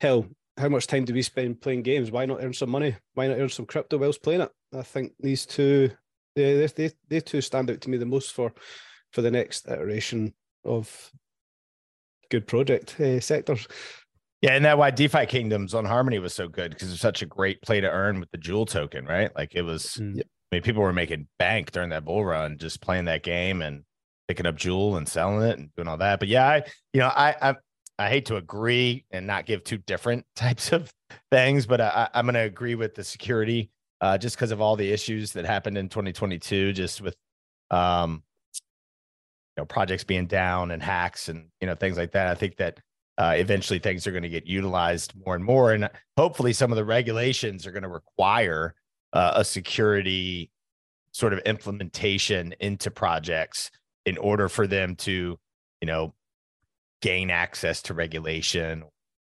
Hell, 0.00 0.26
how 0.58 0.68
much 0.68 0.86
time 0.86 1.04
do 1.04 1.14
we 1.14 1.22
spend 1.22 1.60
playing 1.60 1.82
games? 1.82 2.10
Why 2.10 2.26
not 2.26 2.42
earn 2.42 2.52
some 2.52 2.70
money? 2.70 2.96
Why 3.14 3.28
not 3.28 3.38
earn 3.38 3.48
some 3.48 3.66
crypto 3.66 3.98
whilst 3.98 4.22
playing 4.22 4.40
it? 4.40 4.50
I 4.76 4.82
think 4.82 5.12
these 5.20 5.46
two, 5.46 5.90
they, 6.34 6.66
they, 6.66 6.90
they 7.08 7.20
two 7.20 7.40
stand 7.40 7.70
out 7.70 7.80
to 7.82 7.90
me 7.90 7.98
the 7.98 8.06
most 8.06 8.32
for 8.32 8.52
for 9.12 9.22
the 9.22 9.30
next 9.30 9.68
iteration 9.68 10.34
of 10.64 11.10
good 12.30 12.46
project 12.46 12.98
uh, 13.00 13.20
sectors. 13.20 13.66
Yeah, 14.40 14.54
and 14.54 14.64
that 14.64 14.78
why 14.78 14.90
DeFi 14.90 15.26
Kingdoms 15.26 15.72
on 15.72 15.84
Harmony 15.84 16.18
was 16.18 16.34
so 16.34 16.48
good 16.48 16.72
because 16.72 16.90
it's 16.90 17.00
such 17.00 17.22
a 17.22 17.26
great 17.26 17.62
play 17.62 17.80
to 17.80 17.88
earn 17.88 18.18
with 18.18 18.30
the 18.32 18.38
Jewel 18.38 18.66
token, 18.66 19.04
right? 19.06 19.30
Like 19.36 19.54
it 19.54 19.62
was. 19.62 19.98
Mm. 20.00 20.20
I 20.20 20.56
mean, 20.56 20.62
people 20.62 20.82
were 20.82 20.92
making 20.92 21.28
bank 21.38 21.70
during 21.70 21.90
that 21.90 22.04
bull 22.04 22.24
run 22.24 22.58
just 22.58 22.82
playing 22.82 23.06
that 23.06 23.22
game 23.22 23.62
and 23.62 23.84
picking 24.28 24.46
up 24.46 24.56
Jewel 24.56 24.96
and 24.96 25.08
selling 25.08 25.48
it 25.48 25.58
and 25.58 25.74
doing 25.76 25.88
all 25.88 25.96
that. 25.98 26.18
But 26.18 26.28
yeah, 26.28 26.46
I, 26.46 26.62
you 26.92 27.00
know, 27.00 27.08
I, 27.08 27.34
I, 27.40 27.54
I 27.98 28.08
hate 28.08 28.26
to 28.26 28.36
agree 28.36 29.04
and 29.10 29.26
not 29.26 29.46
give 29.46 29.64
two 29.64 29.78
different 29.78 30.26
types 30.36 30.72
of 30.72 30.92
things, 31.30 31.66
but 31.66 31.80
I, 31.80 32.08
I'm 32.14 32.26
going 32.26 32.34
to 32.34 32.40
agree 32.40 32.74
with 32.74 32.94
the 32.94 33.04
security 33.04 33.70
uh, 34.00 34.18
just 34.18 34.36
because 34.36 34.50
of 34.50 34.60
all 34.60 34.76
the 34.76 34.90
issues 34.90 35.32
that 35.32 35.44
happened 35.44 35.78
in 35.78 35.88
2022, 35.88 36.72
just 36.72 37.00
with, 37.00 37.16
um, 37.70 38.10
you 38.10 38.18
know, 39.60 39.64
projects 39.64 40.04
being 40.04 40.26
down 40.26 40.70
and 40.70 40.82
hacks 40.82 41.28
and 41.28 41.46
you 41.60 41.66
know 41.66 41.74
things 41.74 41.96
like 41.96 42.12
that. 42.12 42.28
I 42.28 42.34
think 42.34 42.56
that 42.56 42.80
uh, 43.18 43.34
eventually 43.36 43.78
things 43.78 44.06
are 44.06 44.10
going 44.10 44.22
to 44.22 44.28
get 44.28 44.46
utilized 44.46 45.12
more 45.24 45.34
and 45.34 45.44
more, 45.44 45.72
and 45.72 45.88
hopefully 46.16 46.52
some 46.52 46.72
of 46.72 46.76
the 46.76 46.84
regulations 46.84 47.66
are 47.66 47.72
going 47.72 47.82
to 47.82 47.88
require 47.88 48.74
uh, 49.12 49.32
a 49.36 49.44
security 49.44 50.50
sort 51.12 51.32
of 51.32 51.40
implementation 51.40 52.54
into 52.60 52.90
projects 52.90 53.70
in 54.06 54.16
order 54.18 54.48
for 54.48 54.66
them 54.66 54.96
to, 54.96 55.38
you 55.80 55.86
know, 55.86 56.14
gain 57.02 57.30
access 57.30 57.82
to 57.82 57.94
regulation, 57.94 58.82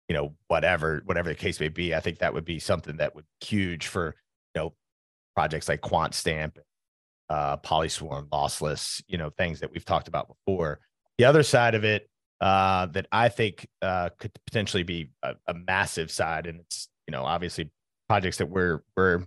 you 0.09 0.15
know, 0.15 0.35
whatever, 0.49 1.03
whatever 1.05 1.31
the 1.31 1.35
case 1.35 1.59
may 1.61 1.69
be. 1.69 1.95
I 1.95 2.01
think 2.01 2.19
that 2.19 2.33
would 2.33 2.45
be 2.45 2.59
something 2.59 2.99
that 2.99 3.15
would 3.15 3.25
be 3.41 3.47
huge 3.47 3.87
for, 3.89 4.15
you 4.55 4.63
know, 4.63 4.75
projects 5.35 5.69
like 5.69 5.81
quant 5.81 6.13
QuantStamp, 6.13 6.59
uh, 7.29 7.57
Polyswarm, 7.59 8.29
Lossless, 8.29 9.03
you 9.07 9.19
know, 9.19 9.31
things 9.31 9.61
that 9.61 9.73
we've 9.73 9.85
talked 9.85 10.09
about 10.09 10.29
before. 10.29 10.81
The 11.19 11.25
other 11.25 11.43
side 11.43 11.75
of 11.75 11.85
it 11.85 12.09
uh, 12.41 12.87
that 12.87 13.07
I 13.13 13.29
think 13.29 13.67
uh, 13.83 14.11
could 14.19 14.33
potentially 14.47 14.83
be 14.83 15.11
a, 15.23 15.35
a 15.47 15.55
massive 15.55 16.11
side, 16.11 16.47
and 16.47 16.61
it's 16.61 16.89
you 17.07 17.13
know 17.13 17.25
obviously 17.25 17.71
projects 18.09 18.39
that 18.39 18.47
we're 18.47 18.83
we're 18.97 19.25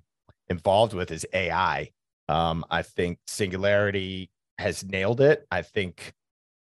involved 0.50 0.94
with 0.94 1.12
is 1.12 1.26
AI. 1.34 1.90
Um, 2.30 2.66
I 2.70 2.82
think 2.82 3.20
Singularity 3.28 4.30
has 4.60 4.84
nailed 4.84 5.22
it. 5.22 5.46
I 5.52 5.62
think, 5.62 6.14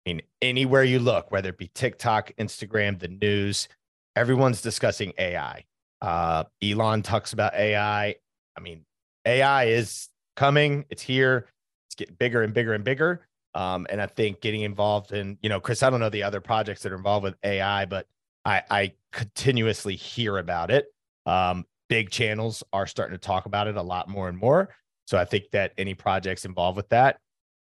I 0.07 0.11
mean, 0.11 0.23
anywhere 0.41 0.85
you 0.85 0.99
look, 0.99 1.31
whether 1.31 1.51
it 1.51 1.59
be 1.59 1.71
TikTok, 1.75 2.33
Instagram, 2.39 2.99
the 2.99 3.09
news, 3.09 3.69
everyone's 4.17 4.63
discussing 4.63 5.13
AI. 5.19 5.65
Uh, 6.01 6.45
Elon 6.63 7.03
talks 7.03 7.33
about 7.33 7.55
AI. 7.55 8.15
I 8.57 8.61
mean, 8.61 8.85
AI 9.25 9.65
is 9.65 10.09
coming, 10.41 10.87
it's 10.89 11.03
here, 11.03 11.47
it's 11.87 11.95
getting 11.95 12.15
bigger 12.15 12.43
and 12.43 12.55
bigger 12.55 12.73
and 12.73 12.83
bigger. 12.83 13.27
Um, 13.55 13.87
and 13.91 14.01
I 14.01 14.07
think 14.07 14.41
getting 14.41 14.63
involved 14.63 15.13
in, 15.13 15.37
you 15.43 15.51
know, 15.51 15.61
Chris, 15.61 15.83
I 15.83 15.91
don't 15.91 16.01
know 16.01 16.09
the 16.09 16.23
other 16.23 16.41
projects 16.41 16.83
that 16.83 16.93
are 16.93 16.97
involved 16.97 17.25
with 17.25 17.35
AI, 17.45 17.85
but 17.85 18.07
I, 18.47 18.63
I 18.71 18.93
continuously 19.13 19.97
hear 19.97 20.39
about 20.39 20.71
it. 20.71 20.87
Um, 21.27 21.67
big 21.91 22.09
channels 22.09 22.63
are 22.73 22.87
starting 22.87 23.15
to 23.15 23.21
talk 23.21 23.45
about 23.45 23.67
it 23.67 23.77
a 23.77 23.83
lot 23.83 24.09
more 24.09 24.31
and 24.31 24.39
more. 24.39 24.75
So 25.07 25.19
I 25.19 25.27
think 25.27 25.51
that 25.51 25.75
any 25.77 25.93
projects 25.93 26.47
involved 26.47 26.79
with 26.79 26.89
that, 26.89 27.19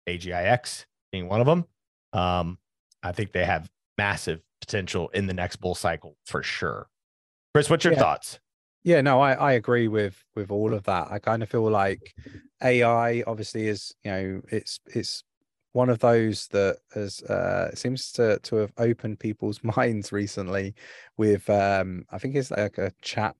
AGIX 0.09 0.85
being 1.13 1.29
one 1.29 1.39
of 1.39 1.45
them. 1.45 1.65
Um, 2.11 2.57
I 3.01 3.13
think 3.13 3.31
they 3.31 3.45
have 3.45 3.69
massive 3.97 4.41
potential 4.59 5.07
in 5.09 5.25
the 5.25 5.33
next 5.33 5.57
bull 5.57 5.75
cycle 5.75 6.17
for 6.25 6.43
sure. 6.43 6.89
Chris, 7.53 7.69
what's 7.69 7.85
your 7.85 7.93
yeah. 7.93 7.99
thoughts? 7.99 8.39
Yeah, 8.87 9.01
no, 9.01 9.19
I, 9.19 9.33
I 9.33 9.51
agree 9.53 9.89
with 9.89 10.23
with 10.33 10.49
all 10.49 10.73
of 10.73 10.83
that. 10.85 11.11
I 11.11 11.19
kind 11.19 11.43
of 11.43 11.49
feel 11.49 11.69
like 11.69 12.13
AI 12.63 13.21
obviously 13.27 13.67
is, 13.67 13.93
you 14.05 14.11
know, 14.11 14.41
it's 14.49 14.79
it's 14.87 15.23
one 15.73 15.89
of 15.89 15.99
those 15.99 16.47
that 16.49 16.77
has 16.93 17.21
uh 17.23 17.75
seems 17.75 18.13
to 18.13 18.39
to 18.43 18.55
have 18.55 18.71
opened 18.77 19.19
people's 19.19 19.59
minds 19.77 20.13
recently 20.13 20.73
with 21.17 21.49
um 21.49 22.05
I 22.11 22.17
think 22.17 22.35
it's 22.35 22.49
like 22.51 22.77
a 22.77 22.93
chat 23.01 23.35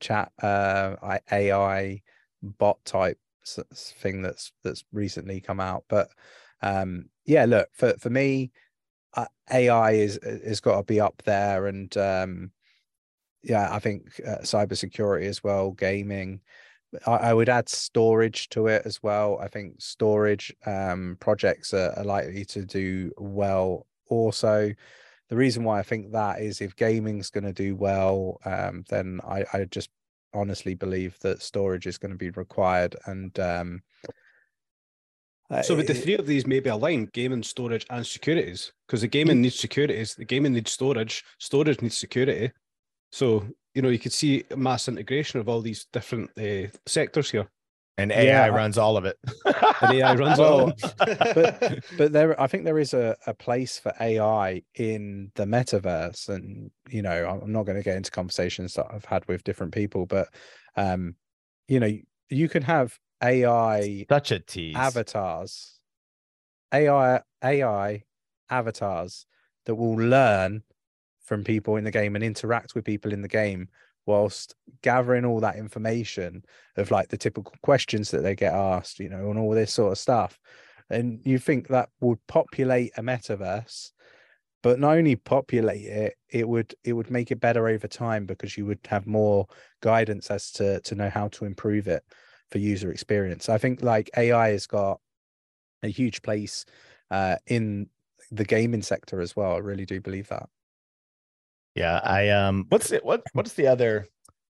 chat 0.00 0.32
uh 0.42 0.96
AI 1.32 2.02
bot 2.42 2.84
type 2.84 3.18
thing 3.74 4.22
that's 4.22 4.52
that's 4.64 4.84
recently 4.92 5.40
come 5.40 5.60
out. 5.60 5.84
But 5.88 6.10
um, 6.62 7.06
yeah, 7.26 7.46
look 7.46 7.68
for 7.74 7.94
for 7.98 8.10
me, 8.10 8.52
uh, 9.14 9.26
AI 9.52 9.92
is 9.92 10.18
has 10.24 10.60
got 10.60 10.76
to 10.78 10.82
be 10.84 11.00
up 11.00 11.22
there, 11.24 11.66
and 11.66 11.96
um, 11.96 12.50
yeah, 13.44 13.68
I 13.72 13.78
think 13.78 14.20
uh, 14.26 14.38
cybersecurity 14.38 15.26
as 15.26 15.44
well, 15.44 15.72
gaming. 15.72 16.40
I, 17.06 17.12
I, 17.12 17.34
would 17.34 17.48
add 17.48 17.68
storage 17.68 18.48
to 18.50 18.68
it 18.68 18.82
as 18.84 19.02
well. 19.02 19.38
I 19.40 19.48
think 19.48 19.80
storage 19.80 20.54
um, 20.64 21.16
projects 21.20 21.74
are, 21.74 21.92
are 21.96 22.04
likely 22.04 22.44
to 22.46 22.64
do 22.64 23.12
well. 23.18 23.86
Also, 24.08 24.72
the 25.28 25.36
reason 25.36 25.64
why 25.64 25.78
I 25.78 25.82
think 25.82 26.12
that 26.12 26.40
is 26.40 26.60
if 26.60 26.76
gaming's 26.76 27.30
going 27.30 27.44
to 27.44 27.52
do 27.52 27.74
well, 27.76 28.38
um, 28.44 28.84
then 28.88 29.20
I, 29.26 29.44
I 29.52 29.64
just 29.64 29.90
honestly 30.34 30.74
believe 30.74 31.18
that 31.20 31.42
storage 31.42 31.86
is 31.86 31.98
going 31.98 32.10
to 32.10 32.18
be 32.18 32.30
required 32.30 32.96
and 33.06 33.38
um 33.38 33.82
so 35.62 35.76
with 35.76 35.86
the 35.86 35.94
three 35.94 36.16
of 36.16 36.26
these 36.26 36.46
maybe 36.46 36.68
align 36.68 37.08
gaming 37.12 37.42
storage 37.42 37.86
and 37.90 38.04
securities 38.04 38.72
because 38.86 39.02
the 39.02 39.06
gaming 39.06 39.40
needs 39.40 39.58
securities 39.58 40.14
the 40.14 40.24
gaming 40.24 40.52
needs 40.52 40.72
storage 40.72 41.24
storage 41.38 41.80
needs 41.80 41.96
security 41.96 42.50
so 43.14 43.46
you 43.74 43.82
know 43.82 43.88
you 43.88 43.98
could 43.98 44.12
see 44.12 44.44
mass 44.56 44.88
integration 44.88 45.38
of 45.38 45.48
all 45.48 45.60
these 45.60 45.86
different 45.92 46.30
uh, 46.36 46.68
sectors 46.86 47.30
here 47.30 47.48
and 47.96 48.10
AI 48.10 48.24
yeah, 48.24 48.46
runs 48.48 48.76
all 48.76 48.96
of 48.96 49.04
it. 49.04 49.16
and 49.80 49.92
AI 49.92 50.14
runs 50.16 50.38
well, 50.38 50.60
all. 50.60 50.72
but, 50.98 51.84
but 51.96 52.12
there, 52.12 52.40
I 52.40 52.48
think 52.48 52.64
there 52.64 52.80
is 52.80 52.92
a, 52.92 53.16
a 53.26 53.34
place 53.34 53.78
for 53.78 53.92
AI 54.00 54.62
in 54.74 55.30
the 55.36 55.44
metaverse, 55.44 56.28
and 56.28 56.72
you 56.88 57.02
know, 57.02 57.40
I'm 57.40 57.52
not 57.52 57.66
going 57.66 57.76
to 57.76 57.84
get 57.84 57.96
into 57.96 58.10
conversations 58.10 58.74
that 58.74 58.86
I've 58.90 59.04
had 59.04 59.26
with 59.28 59.44
different 59.44 59.72
people, 59.72 60.06
but 60.06 60.28
um, 60.76 61.14
you 61.68 61.78
know, 61.78 61.92
you 62.30 62.48
can 62.48 62.64
have 62.64 62.98
AI 63.22 64.06
such 64.08 64.32
a 64.32 64.40
tease 64.40 64.74
avatars, 64.74 65.78
AI 66.72 67.20
AI 67.44 68.02
avatars 68.50 69.26
that 69.66 69.76
will 69.76 69.94
learn 69.94 70.64
from 71.24 71.42
people 71.44 71.76
in 71.76 71.84
the 71.84 71.90
game 71.90 72.14
and 72.14 72.24
interact 72.24 72.74
with 72.74 72.84
people 72.84 73.12
in 73.12 73.22
the 73.22 73.28
game 73.28 73.68
whilst 74.06 74.54
gathering 74.82 75.24
all 75.24 75.40
that 75.40 75.56
information 75.56 76.44
of 76.76 76.90
like 76.90 77.08
the 77.08 77.16
typical 77.16 77.54
questions 77.62 78.10
that 78.10 78.22
they 78.22 78.34
get 78.34 78.52
asked, 78.52 78.98
you 78.98 79.08
know, 79.08 79.30
and 79.30 79.38
all 79.38 79.52
this 79.52 79.72
sort 79.72 79.92
of 79.92 79.98
stuff. 79.98 80.38
And 80.90 81.20
you 81.24 81.38
think 81.38 81.68
that 81.68 81.88
would 82.00 82.18
populate 82.26 82.92
a 82.96 83.02
metaverse, 83.02 83.90
but 84.62 84.78
not 84.78 84.96
only 84.96 85.16
populate 85.16 85.86
it, 85.86 86.14
it 86.28 86.46
would 86.46 86.74
it 86.84 86.92
would 86.92 87.10
make 87.10 87.30
it 87.30 87.40
better 87.40 87.68
over 87.68 87.88
time 87.88 88.26
because 88.26 88.58
you 88.58 88.66
would 88.66 88.80
have 88.86 89.06
more 89.06 89.46
guidance 89.80 90.30
as 90.30 90.50
to 90.52 90.80
to 90.80 90.94
know 90.94 91.08
how 91.08 91.28
to 91.28 91.46
improve 91.46 91.88
it 91.88 92.02
for 92.50 92.58
user 92.58 92.90
experience. 92.90 93.48
I 93.48 93.56
think 93.58 93.82
like 93.82 94.10
AI 94.16 94.50
has 94.50 94.66
got 94.66 95.00
a 95.82 95.88
huge 95.88 96.22
place 96.22 96.66
uh, 97.10 97.36
in 97.46 97.88
the 98.30 98.44
gaming 98.44 98.82
sector 98.82 99.20
as 99.20 99.34
well. 99.34 99.54
I 99.54 99.58
really 99.58 99.86
do 99.86 100.00
believe 100.00 100.28
that. 100.28 100.48
Yeah, 101.74 102.00
I 102.02 102.30
um, 102.30 102.66
what's 102.68 102.92
it? 102.92 103.04
What 103.04 103.22
what's 103.32 103.54
the 103.54 103.66
other? 103.66 104.06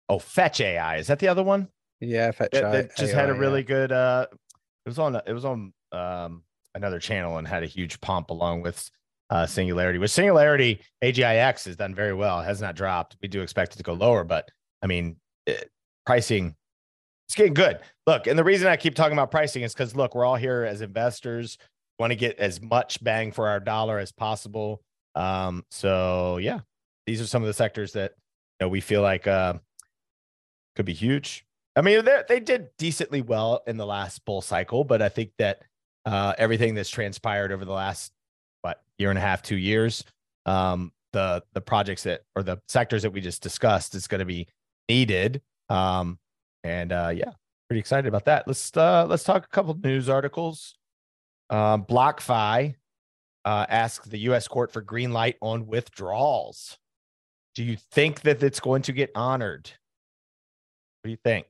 Oh, 0.08 0.18
Fetch 0.18 0.60
AI 0.60 0.96
is 0.96 1.08
that 1.08 1.18
the 1.18 1.28
other 1.28 1.42
one? 1.42 1.68
Yeah, 2.00 2.30
Fetch 2.30 2.52
that, 2.52 2.72
that 2.72 2.96
just 2.96 3.12
AI, 3.12 3.20
had 3.20 3.30
a 3.30 3.34
really 3.34 3.60
yeah. 3.60 3.66
good. 3.66 3.92
uh 3.92 4.26
It 4.32 4.88
was 4.88 4.98
on 4.98 5.16
it 5.16 5.32
was 5.32 5.44
on 5.44 5.72
um 5.92 6.42
another 6.74 6.98
channel 6.98 7.38
and 7.38 7.48
had 7.48 7.62
a 7.62 7.66
huge 7.66 8.00
pump 8.00 8.30
along 8.30 8.62
with 8.62 8.90
uh 9.30 9.46
Singularity. 9.46 9.98
With 9.98 10.10
Singularity, 10.10 10.80
AGIX 11.02 11.64
has 11.64 11.76
done 11.76 11.94
very 11.94 12.14
well. 12.14 12.40
Has 12.40 12.60
not 12.60 12.76
dropped. 12.76 13.16
We 13.20 13.28
do 13.28 13.42
expect 13.42 13.74
it 13.74 13.78
to 13.78 13.82
go 13.82 13.94
lower, 13.94 14.24
but 14.24 14.48
I 14.82 14.86
mean, 14.86 15.16
it, 15.46 15.70
pricing 16.06 16.54
it's 17.28 17.34
getting 17.34 17.52
good. 17.52 17.80
Look, 18.06 18.26
and 18.26 18.38
the 18.38 18.44
reason 18.44 18.68
I 18.68 18.76
keep 18.76 18.94
talking 18.94 19.12
about 19.12 19.30
pricing 19.30 19.62
is 19.62 19.74
because 19.74 19.94
look, 19.94 20.14
we're 20.14 20.24
all 20.24 20.36
here 20.36 20.64
as 20.64 20.80
investors, 20.80 21.58
want 21.98 22.10
to 22.10 22.16
get 22.16 22.38
as 22.38 22.62
much 22.62 23.04
bang 23.04 23.32
for 23.32 23.48
our 23.48 23.60
dollar 23.60 23.98
as 23.98 24.12
possible. 24.12 24.80
Um, 25.14 25.64
so 25.70 26.38
yeah, 26.38 26.60
these 27.08 27.22
are 27.22 27.26
some 27.26 27.42
of 27.42 27.46
the 27.46 27.54
sectors 27.54 27.94
that 27.94 28.12
you 28.60 28.66
know 28.66 28.68
we 28.68 28.82
feel 28.82 29.00
like 29.00 29.26
uh, 29.26 29.54
could 30.76 30.84
be 30.84 30.92
huge. 30.92 31.46
I 31.74 31.80
mean, 31.80 32.04
they 32.28 32.40
did 32.40 32.68
decently 32.76 33.22
well 33.22 33.62
in 33.66 33.78
the 33.78 33.86
last 33.86 34.24
bull 34.26 34.42
cycle, 34.42 34.84
but 34.84 35.00
I 35.00 35.08
think 35.08 35.30
that 35.38 35.62
uh, 36.04 36.34
everything 36.36 36.74
that's 36.74 36.90
transpired 36.90 37.50
over 37.50 37.64
the 37.64 37.72
last 37.72 38.12
what 38.60 38.82
year 38.98 39.08
and 39.08 39.18
a 39.18 39.22
half, 39.22 39.40
two 39.40 39.56
years, 39.56 40.04
um, 40.44 40.92
the 41.14 41.42
the 41.54 41.62
projects 41.62 42.02
that 42.02 42.24
or 42.36 42.42
the 42.42 42.58
sectors 42.68 43.02
that 43.04 43.10
we 43.10 43.22
just 43.22 43.42
discussed 43.42 43.94
is 43.94 44.06
going 44.06 44.18
to 44.18 44.26
be 44.26 44.46
needed. 44.90 45.40
Um, 45.70 46.18
and 46.62 46.92
uh, 46.92 47.12
yeah, 47.14 47.30
pretty 47.70 47.80
excited 47.80 48.06
about 48.06 48.26
that. 48.26 48.46
Let's 48.46 48.76
uh, 48.76 49.06
let's 49.06 49.24
talk 49.24 49.46
a 49.46 49.48
couple 49.48 49.74
news 49.82 50.10
articles. 50.10 50.74
Um, 51.48 51.86
BlockFi 51.86 52.74
uh, 53.46 53.66
asks 53.66 54.06
the 54.06 54.18
U.S. 54.18 54.46
court 54.46 54.72
for 54.72 54.82
green 54.82 55.14
light 55.14 55.36
on 55.40 55.66
withdrawals. 55.66 56.76
Do 57.54 57.64
you 57.64 57.76
think 57.92 58.22
that 58.22 58.42
it's 58.42 58.60
going 58.60 58.82
to 58.82 58.92
get 58.92 59.10
honored? 59.14 59.70
What 61.00 61.08
do 61.08 61.10
you 61.10 61.18
think? 61.22 61.46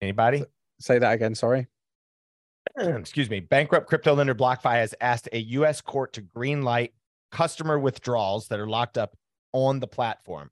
Anybody? 0.00 0.44
Say 0.80 0.98
that 0.98 1.12
again. 1.12 1.34
Sorry. 1.34 1.66
Excuse 2.78 3.28
me. 3.28 3.40
Bankrupt 3.40 3.88
crypto 3.88 4.14
lender 4.14 4.34
BlockFi 4.34 4.74
has 4.74 4.94
asked 5.00 5.28
a 5.32 5.38
U.S. 5.38 5.80
court 5.80 6.12
to 6.14 6.20
green 6.20 6.62
light 6.62 6.92
customer 7.32 7.78
withdrawals 7.78 8.48
that 8.48 8.60
are 8.60 8.68
locked 8.68 8.96
up 8.96 9.16
on 9.52 9.80
the 9.80 9.86
platform 9.86 10.50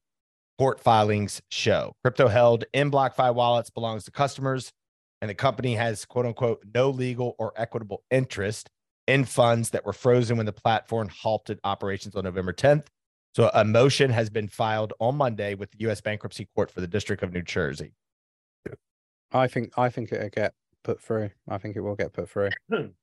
court 0.59 0.81
filings 0.81 1.43
show. 1.51 1.95
Crypto 2.03 2.29
held 2.29 2.65
in 2.73 2.91
BlockFi 2.91 3.35
wallets 3.35 3.71
belongs 3.71 4.05
to 4.05 4.11
customers, 4.11 4.73
and 5.21 5.29
the 5.29 5.35
company 5.35 5.75
has 5.75 6.05
quote 6.05 6.27
unquote 6.27 6.65
no 6.75 6.91
legal 6.91 7.35
or 7.39 7.53
equitable 7.57 8.03
interest 8.11 8.71
in 9.07 9.25
funds 9.25 9.71
that 9.71 9.85
were 9.85 9.93
frozen 9.93 10.37
when 10.37 10.47
the 10.47 10.53
platform 10.53 11.09
halted 11.09 11.61
operations 11.65 12.17
on 12.17 12.25
November 12.25 12.53
10th. 12.53 12.87
So 13.37 13.51
a 13.53 13.67
motion 13.67 14.11
has 14.11 14.31
been 14.31 14.49
filed 14.49 14.95
on 14.99 15.17
Monday 15.17 15.55
with 15.55 15.71
the 15.71 15.81
U.S. 15.81 16.01
Bankruptcy 16.01 16.49
Court 16.55 16.71
for 16.71 16.81
the 16.81 16.87
District 16.87 17.23
of 17.23 17.35
New 17.35 17.43
Jersey. 17.43 17.93
I 19.31 19.47
think 19.47 19.77
I 19.77 19.91
think 19.91 20.11
it'll 20.11 20.31
get 20.31 20.55
put 20.83 21.03
through. 21.03 21.29
I 21.47 21.59
think 21.59 21.77
it 21.77 21.81
will 21.81 21.97
get 21.97 22.15
put 22.15 22.31
through. 22.31 22.49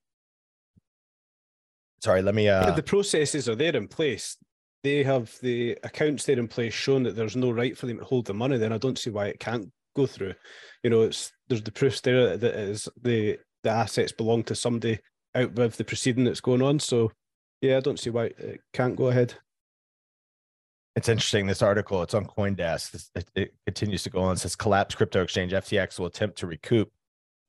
Sorry, 2.04 2.24
let 2.24 2.34
me. 2.34 2.50
Uh... 2.50 2.72
The 2.72 2.82
processes 2.82 3.48
are 3.48 3.54
there 3.54 3.76
in 3.76 3.88
place 3.88 4.36
they 4.84 5.04
have 5.04 5.38
the 5.42 5.78
accounts 5.84 6.26
there 6.26 6.40
in 6.40 6.48
place 6.48 6.74
showing 6.74 7.04
that 7.04 7.16
there's 7.16 7.36
no 7.36 7.52
right 7.52 7.78
for 7.78 7.86
them 7.86 8.00
to 8.00 8.04
hold 8.04 8.26
the 8.26 8.34
money, 8.34 8.58
then 8.58 8.74
I 8.74 8.78
don't 8.78 8.98
see 8.98 9.12
why 9.12 9.28
it 9.28 9.40
can't 9.40 9.72
go 9.96 10.06
through. 10.06 10.34
You 10.84 10.90
know, 10.90 11.04
it's 11.04 11.32
there's 11.48 11.62
the 11.62 11.72
proofs 11.72 12.02
there 12.02 12.38
that 12.38 12.56
is 12.56 12.90
the 13.00 13.38
the 13.62 13.70
assets 13.70 14.12
belong 14.12 14.44
to 14.46 14.56
somebody 14.56 15.00
out 15.36 15.54
with 15.54 15.78
the 15.78 15.86
proceeding 15.86 16.26
that's 16.26 16.42
going 16.42 16.64
on. 16.64 16.80
So 16.80 17.12
yeah, 17.62 17.78
I 17.78 17.80
don't 17.82 18.00
see 18.00 18.10
why 18.10 18.26
it 18.26 18.62
can't 18.74 18.96
go 18.96 19.08
ahead. 19.08 19.36
It's 20.96 21.10
interesting. 21.10 21.48
This 21.48 21.62
article, 21.62 22.04
it's 22.04 22.14
on 22.14 22.26
CoinDesk. 22.26 23.10
It, 23.16 23.30
it 23.36 23.54
continues 23.66 24.04
to 24.04 24.10
go 24.10 24.22
on. 24.22 24.34
It 24.34 24.40
says 24.40 24.56
collapse 24.56 24.96
crypto 24.96 25.24
exchange 25.24 25.52
FTX 25.52 26.00
will 26.00 26.06
attempt 26.06 26.38
to 26.40 26.48
recoup 26.48 26.92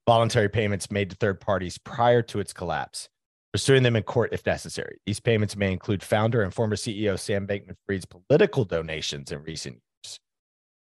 voluntary 0.07 0.49
payments 0.49 0.91
made 0.91 1.09
to 1.11 1.15
third 1.15 1.39
parties 1.39 1.77
prior 1.77 2.21
to 2.23 2.39
its 2.39 2.53
collapse 2.53 3.09
pursuing 3.55 3.83
them 3.83 3.95
in 3.95 4.03
court 4.03 4.33
if 4.33 4.45
necessary. 4.45 4.99
These 5.05 5.21
payments 5.21 5.55
may 5.55 5.71
include 5.71 6.03
founder 6.03 6.43
and 6.43 6.53
former 6.53 6.75
CEO 6.75 7.17
Sam 7.17 7.47
Bankman 7.47 7.77
Fried's 7.85 8.03
political 8.03 8.65
donations 8.65 9.31
in 9.31 9.41
recent 9.43 9.75
years. 9.75 10.19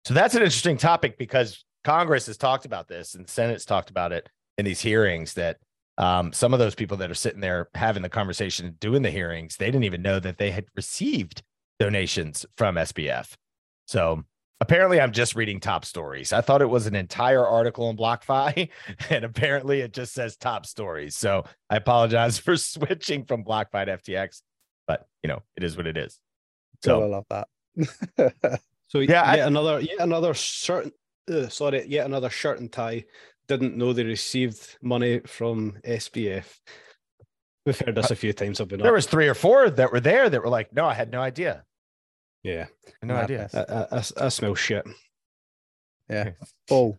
So 0.03 0.13
that's 0.13 0.35
an 0.35 0.41
interesting 0.41 0.75
topic 0.75 1.17
because 1.17 1.63
Congress 1.85 2.25
has 2.25 2.35
talked 2.35 2.65
about 2.65 2.89
this 2.89 3.15
and 3.15 3.25
the 3.25 3.31
Senate's 3.31 3.63
talked 3.63 3.89
about 3.89 4.11
it 4.11 4.27
in 4.57 4.65
these 4.65 4.81
hearings 4.81 5.35
that 5.35 5.59
um, 5.97 6.33
some 6.33 6.51
of 6.51 6.59
those 6.59 6.75
people 6.75 6.97
that 6.97 7.09
are 7.09 7.15
sitting 7.15 7.39
there 7.39 7.69
having 7.73 8.03
the 8.03 8.09
conversation, 8.09 8.75
doing 8.81 9.01
the 9.01 9.11
hearings, 9.11 9.55
they 9.55 9.67
didn't 9.67 9.85
even 9.85 10.01
know 10.01 10.19
that 10.19 10.37
they 10.37 10.51
had 10.51 10.65
received 10.75 11.43
donations 11.79 12.45
from 12.55 12.75
SBF. 12.75 13.33
So 13.85 14.23
apparently 14.59 14.99
I'm 14.99 15.11
just 15.11 15.35
reading 15.35 15.59
top 15.59 15.85
stories. 15.85 16.33
I 16.33 16.41
thought 16.41 16.61
it 16.61 16.69
was 16.69 16.87
an 16.87 16.95
entire 16.95 17.45
article 17.45 17.87
on 17.87 17.97
BlockFi, 17.97 18.69
and 19.09 19.23
apparently 19.23 19.81
it 19.81 19.93
just 19.93 20.13
says 20.13 20.35
top 20.35 20.65
stories. 20.65 21.15
So 21.15 21.45
I 21.69 21.77
apologize 21.77 22.37
for 22.39 22.57
switching 22.57 23.25
from 23.25 23.43
BlockFi 23.43 23.85
to 23.85 23.97
FTX, 23.97 24.41
but 24.87 25.07
you 25.23 25.27
know, 25.27 25.43
it 25.55 25.63
is 25.63 25.77
what 25.77 25.87
it 25.87 25.97
is. 25.97 26.19
So 26.83 27.01
I 27.01 27.05
love 27.05 27.25
that. 27.29 27.47
so 28.87 28.99
yeah, 28.99 29.35
yet 29.35 29.43
I, 29.43 29.47
another 29.47 29.79
yet 29.79 29.99
another 29.99 30.33
shirt 30.33 30.91
uh, 31.31 31.47
sorry, 31.47 31.85
yet 31.87 32.05
another 32.05 32.29
shirt 32.29 32.59
and 32.59 32.71
tie 32.71 33.05
didn't 33.47 33.77
know 33.77 33.93
they 33.93 34.03
received 34.03 34.77
money 34.81 35.19
from 35.25 35.77
SBF. 35.85 36.45
We've 37.67 37.77
heard 37.77 37.95
this 37.95 38.11
a 38.11 38.15
few 38.15 38.31
times. 38.31 38.61
I've 38.61 38.69
been 38.69 38.79
there 38.79 38.91
up. 38.91 38.95
was 38.95 39.07
three 39.07 39.27
or 39.27 39.33
four 39.33 39.69
that 39.69 39.91
were 39.91 39.99
there 39.99 40.29
that 40.29 40.41
were 40.41 40.47
like, 40.47 40.71
no, 40.71 40.85
I 40.85 40.93
had 40.93 41.11
no 41.11 41.19
idea. 41.19 41.65
Yeah, 42.41 42.67
no 43.03 43.13
idea. 43.13 43.49
I, 43.53 43.97
I, 43.97 44.25
I, 44.25 44.29
smell 44.29 44.55
shit. 44.55 44.87
Yeah, 46.09 46.29
bull. 46.69 46.97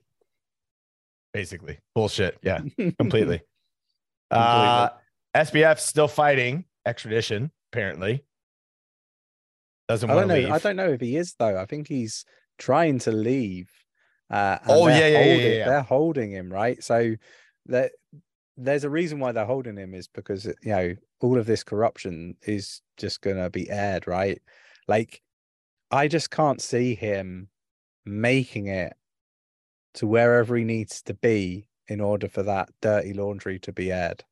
Basically, 1.33 1.79
bullshit. 1.95 2.37
Yeah, 2.43 2.61
completely. 2.99 3.41
uh, 4.31 4.91
SBF 5.35 5.79
still 5.79 6.07
fighting 6.07 6.67
extradition. 6.85 7.51
Apparently, 7.73 8.27
doesn't 9.89 10.07
want 10.07 10.29
to 10.29 10.35
leave. 10.35 10.51
I 10.51 10.59
don't 10.59 10.77
know 10.77 10.91
if 10.91 11.01
he 11.01 11.17
is 11.17 11.35
though. 11.39 11.59
I 11.59 11.65
think 11.65 11.89
he's 11.89 12.27
trying 12.59 12.99
to 13.01 13.13
leave. 13.13 13.71
Uh, 14.31 14.59
oh 14.67 14.89
yeah, 14.89 15.07
yeah, 15.07 15.17
holding, 15.17 15.41
yeah, 15.41 15.49
yeah, 15.49 15.65
They're 15.65 15.81
holding 15.81 16.31
him 16.31 16.53
right. 16.53 16.85
So 16.85 17.15
that 17.69 17.93
there's 18.59 18.85
a 18.85 18.91
reason 18.91 19.21
why 19.21 19.33
they're 19.33 19.47
holding 19.47 19.77
him 19.77 19.95
is 19.95 20.09
because 20.09 20.47
uh, 20.47 20.53
you 20.63 20.71
know 20.71 20.95
all 21.21 21.39
of 21.39 21.47
this 21.47 21.63
corruption 21.63 22.37
is 22.43 22.83
just 22.97 23.21
gonna 23.23 23.49
be 23.49 23.71
aired, 23.71 24.07
right? 24.07 24.43
Like 24.89 25.23
I 25.91 26.09
just 26.09 26.31
can't 26.31 26.61
see 26.61 26.95
him 26.95 27.49
making 28.05 28.67
it 28.67 28.95
to 29.95 30.07
wherever 30.07 30.57
he 30.57 30.65
needs 30.65 31.03
to 31.03 31.15
be 31.15 31.69
in 31.89 32.01
order 32.01 32.29
for 32.29 32.43
that 32.43 32.69
dirty 32.83 33.15
laundry 33.15 33.59
to 33.61 33.73
be 33.73 33.91
aired. 33.91 34.25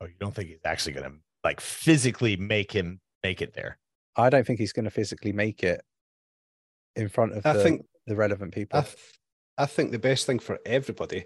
Oh, 0.00 0.06
you 0.06 0.14
don't 0.20 0.34
think 0.34 0.48
he's 0.48 0.58
actually 0.64 0.92
going 0.92 1.10
to 1.10 1.16
like 1.42 1.60
physically 1.60 2.36
make 2.36 2.72
him 2.72 3.00
make 3.22 3.40
it 3.40 3.54
there? 3.54 3.78
I 4.16 4.30
don't 4.30 4.46
think 4.46 4.58
he's 4.58 4.72
going 4.72 4.84
to 4.84 4.90
physically 4.90 5.32
make 5.32 5.62
it 5.62 5.82
in 6.96 7.08
front 7.08 7.32
of 7.32 7.46
I 7.46 7.54
the, 7.54 7.62
think, 7.62 7.86
the 8.06 8.16
relevant 8.16 8.54
people. 8.54 8.78
I, 8.78 8.82
th- 8.82 8.96
I 9.58 9.66
think 9.66 9.90
the 9.90 9.98
best 9.98 10.26
thing 10.26 10.38
for 10.38 10.58
everybody, 10.66 11.24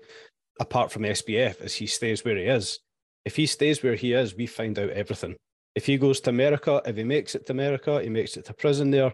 apart 0.60 0.92
from 0.92 1.02
SBF, 1.02 1.60
is 1.62 1.74
he 1.74 1.86
stays 1.86 2.24
where 2.24 2.36
he 2.36 2.44
is. 2.44 2.78
If 3.24 3.34
he 3.34 3.46
stays 3.46 3.82
where 3.82 3.96
he 3.96 4.12
is, 4.12 4.36
we 4.36 4.46
find 4.46 4.78
out 4.78 4.90
everything. 4.90 5.36
If 5.74 5.86
he 5.86 5.98
goes 5.98 6.20
to 6.20 6.30
America, 6.30 6.82
if 6.84 6.96
he 6.96 7.04
makes 7.04 7.34
it 7.34 7.46
to 7.46 7.52
America, 7.52 8.00
he 8.02 8.08
makes 8.08 8.36
it 8.36 8.44
to 8.46 8.54
prison 8.54 8.90
there, 8.90 9.12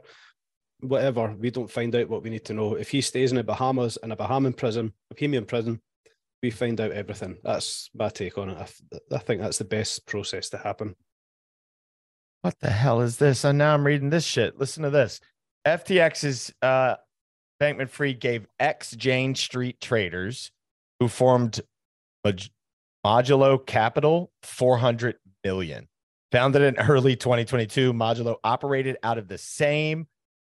whatever, 0.80 1.34
we 1.38 1.50
don't 1.50 1.70
find 1.70 1.94
out 1.94 2.08
what 2.08 2.22
we 2.22 2.30
need 2.30 2.44
to 2.46 2.54
know. 2.54 2.74
If 2.74 2.90
he 2.90 3.00
stays 3.00 3.30
in 3.30 3.36
the 3.36 3.44
Bahamas 3.44 3.98
in 4.02 4.12
a 4.12 4.16
Bahamian 4.16 4.56
prison, 4.56 4.92
Bahamian 5.14 5.46
prison, 5.46 5.80
we 6.42 6.50
find 6.50 6.80
out 6.80 6.92
everything. 6.92 7.36
That's 7.42 7.90
my 7.94 8.08
take 8.08 8.38
on 8.38 8.50
it. 8.50 8.58
I, 8.58 9.14
I 9.14 9.18
think 9.18 9.40
that's 9.40 9.58
the 9.58 9.64
best 9.64 10.06
process 10.06 10.50
to 10.50 10.58
happen. 10.58 10.94
What 12.42 12.58
the 12.60 12.70
hell 12.70 13.00
is 13.00 13.16
this? 13.16 13.44
And 13.44 13.58
now 13.58 13.74
I'm 13.74 13.86
reading 13.86 14.10
this 14.10 14.24
shit. 14.24 14.58
Listen 14.58 14.82
to 14.82 14.90
this. 14.90 15.20
FTX's 15.66 16.52
uh, 16.62 16.96
Bankman 17.60 17.88
Fried 17.88 18.20
gave 18.20 18.46
ex 18.60 18.92
Jane 18.92 19.34
Street 19.34 19.80
traders 19.80 20.52
who 21.00 21.08
formed 21.08 21.60
Modulo 23.04 23.64
Capital 23.64 24.32
400 24.42 25.16
million. 25.44 25.88
Founded 26.32 26.62
in 26.62 26.76
early 26.88 27.14
2022, 27.16 27.92
Modulo 27.92 28.36
operated 28.42 28.96
out 29.02 29.18
of 29.18 29.28
the 29.28 29.38
same 29.38 30.06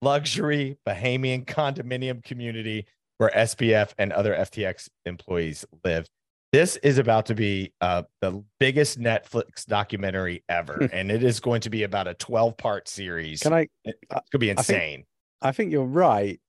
luxury 0.01 0.77
Bahamian 0.87 1.45
condominium 1.45 2.23
community 2.23 2.87
where 3.17 3.29
SBF 3.35 3.93
and 3.97 4.11
other 4.13 4.33
FTX 4.33 4.89
employees 5.05 5.65
live. 5.83 6.07
This 6.51 6.77
is 6.77 6.97
about 6.97 7.27
to 7.27 7.35
be 7.35 7.73
uh, 7.79 8.03
the 8.21 8.43
biggest 8.59 8.99
Netflix 8.99 9.65
documentary 9.67 10.43
ever, 10.49 10.89
and 10.91 11.11
it 11.11 11.21
is 11.21 11.39
going 11.39 11.61
to 11.61 11.69
be 11.69 11.83
about 11.83 12.07
a 12.07 12.15
12 12.15 12.57
part 12.57 12.87
series. 12.87 13.41
Can 13.41 13.53
I? 13.53 13.67
It 13.83 13.97
could 14.31 14.39
be 14.39 14.49
insane. 14.49 14.75
I 14.75 14.95
think, 14.95 15.05
I 15.43 15.51
think 15.51 15.71
you're 15.71 15.85
right, 15.85 16.39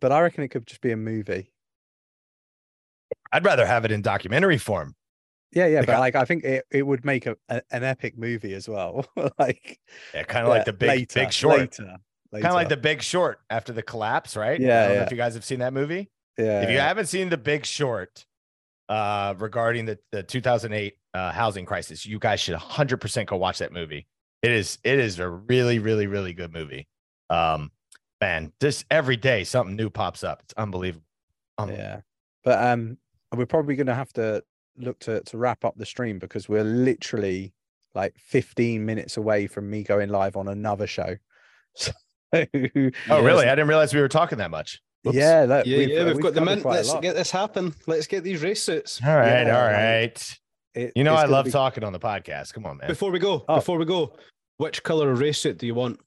but 0.00 0.10
I 0.10 0.22
reckon 0.22 0.44
it 0.44 0.48
could 0.48 0.66
just 0.66 0.80
be 0.80 0.92
a 0.92 0.96
movie. 0.96 1.50
I'd 3.32 3.44
rather 3.44 3.66
have 3.66 3.84
it 3.84 3.92
in 3.92 4.02
documentary 4.02 4.58
form. 4.58 4.94
Yeah, 5.52 5.66
yeah, 5.66 5.78
like, 5.78 5.86
but 5.86 5.98
like 6.00 6.16
I 6.16 6.24
think 6.24 6.44
it, 6.44 6.64
it 6.70 6.82
would 6.82 7.04
make 7.04 7.26
a, 7.26 7.36
a 7.48 7.62
an 7.70 7.84
epic 7.84 8.18
movie 8.18 8.54
as 8.54 8.68
well. 8.68 9.06
like 9.38 9.78
yeah, 10.12 10.24
kind 10.24 10.46
of 10.46 10.50
yeah, 10.50 10.58
like 10.58 10.64
the 10.64 10.72
big 10.72 10.88
later, 10.88 11.20
big 11.20 11.32
short. 11.32 11.58
Later, 11.58 11.96
later. 12.32 12.42
Kind 12.42 12.52
of 12.52 12.54
like 12.54 12.68
the 12.68 12.76
big 12.76 13.02
short 13.02 13.40
after 13.48 13.72
the 13.72 13.82
collapse, 13.82 14.36
right? 14.36 14.60
Yeah. 14.60 14.66
I 14.66 14.82
don't 14.82 14.90
yeah. 14.90 14.98
know 14.98 15.04
if 15.04 15.10
you 15.10 15.16
guys 15.16 15.34
have 15.34 15.44
seen 15.44 15.60
that 15.60 15.72
movie. 15.72 16.10
Yeah. 16.38 16.62
If 16.62 16.70
you 16.70 16.76
yeah. 16.76 16.86
haven't 16.86 17.06
seen 17.06 17.28
the 17.28 17.38
big 17.38 17.64
short 17.64 18.26
uh 18.88 19.34
regarding 19.38 19.86
the, 19.86 19.98
the 20.12 20.22
2008 20.22 20.94
uh 21.14 21.32
housing 21.32 21.64
crisis, 21.64 22.04
you 22.04 22.18
guys 22.18 22.40
should 22.40 22.52
100 22.52 23.00
percent 23.00 23.28
go 23.28 23.36
watch 23.36 23.58
that 23.58 23.72
movie. 23.72 24.06
It 24.42 24.50
is 24.50 24.78
it 24.84 24.98
is 24.98 25.18
a 25.18 25.28
really, 25.28 25.78
really, 25.78 26.06
really 26.06 26.34
good 26.34 26.52
movie. 26.52 26.86
Um 27.30 27.70
man, 28.20 28.52
just 28.60 28.84
every 28.90 29.16
day 29.16 29.44
something 29.44 29.76
new 29.76 29.90
pops 29.90 30.24
up. 30.24 30.42
It's 30.44 30.54
unbelievable. 30.54 31.04
unbelievable. 31.58 31.88
Yeah, 31.88 32.00
but 32.46 32.64
um, 32.64 32.96
we're 33.36 33.44
probably 33.44 33.76
going 33.76 33.88
to 33.88 33.94
have 33.94 34.12
to 34.14 34.42
look 34.78 34.98
to 35.00 35.20
to 35.22 35.36
wrap 35.36 35.64
up 35.64 35.74
the 35.76 35.84
stream 35.84 36.18
because 36.18 36.48
we're 36.48 36.64
literally 36.64 37.52
like 37.94 38.14
15 38.18 38.84
minutes 38.84 39.16
away 39.16 39.46
from 39.46 39.68
me 39.68 39.82
going 39.82 40.08
live 40.08 40.36
on 40.36 40.48
another 40.48 40.86
show. 40.86 41.16
So, 41.78 41.92
Oh, 42.32 43.22
really? 43.22 43.46
I 43.46 43.54
didn't 43.54 43.68
realize 43.68 43.94
we 43.94 44.00
were 44.00 44.08
talking 44.08 44.38
that 44.38 44.50
much. 44.50 44.80
Whoops. 45.04 45.16
yeah, 45.16 45.44
look, 45.48 45.64
Yeah, 45.66 45.78
yeah, 45.78 46.04
we've, 46.04 46.20
got 46.20 46.34
the 46.34 46.40
covered 46.40 46.56
mint. 46.56 46.64
Let's 46.66 46.92
get 46.94 47.14
this 47.14 47.30
happen. 47.30 47.72
Let's 47.86 48.06
get 48.06 48.24
these 48.24 48.42
race 48.42 48.62
suits. 48.62 49.00
All 49.06 49.14
right, 49.16 49.46
Yeah, 49.46 49.56
all 49.58 49.64
like- 49.66 49.72
right. 49.74 50.38
It- 50.74 50.92
You 50.96 51.04
know, 51.04 51.14
I 51.14 51.24
love 51.26 51.44
be- 51.46 51.50
talking 51.52 51.84
on 51.84 51.92
the 51.92 52.00
podcast. 52.00 52.52
Come 52.52 52.66
on, 52.66 52.78
man. 52.78 52.88
Before 52.88 53.10
we 53.10 53.18
go, 53.20 53.44
Oh. 53.48 53.56
before 53.56 53.78
we 53.78 53.84
go, 53.84 54.16
which 54.56 54.82
color 54.82 55.10
of 55.12 55.20
race 55.20 55.38
suit 55.38 55.58
do 55.58 55.66
you 55.66 55.74
want? 55.74 56.00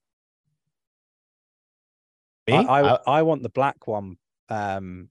Me? 2.47 2.53
I, 2.55 2.61
I, 2.61 2.93
I- 2.95 2.99
I 3.07 3.21
want 3.21 3.43
the 3.43 3.49
black 3.49 3.87
one 3.87 4.17
um 4.49 5.09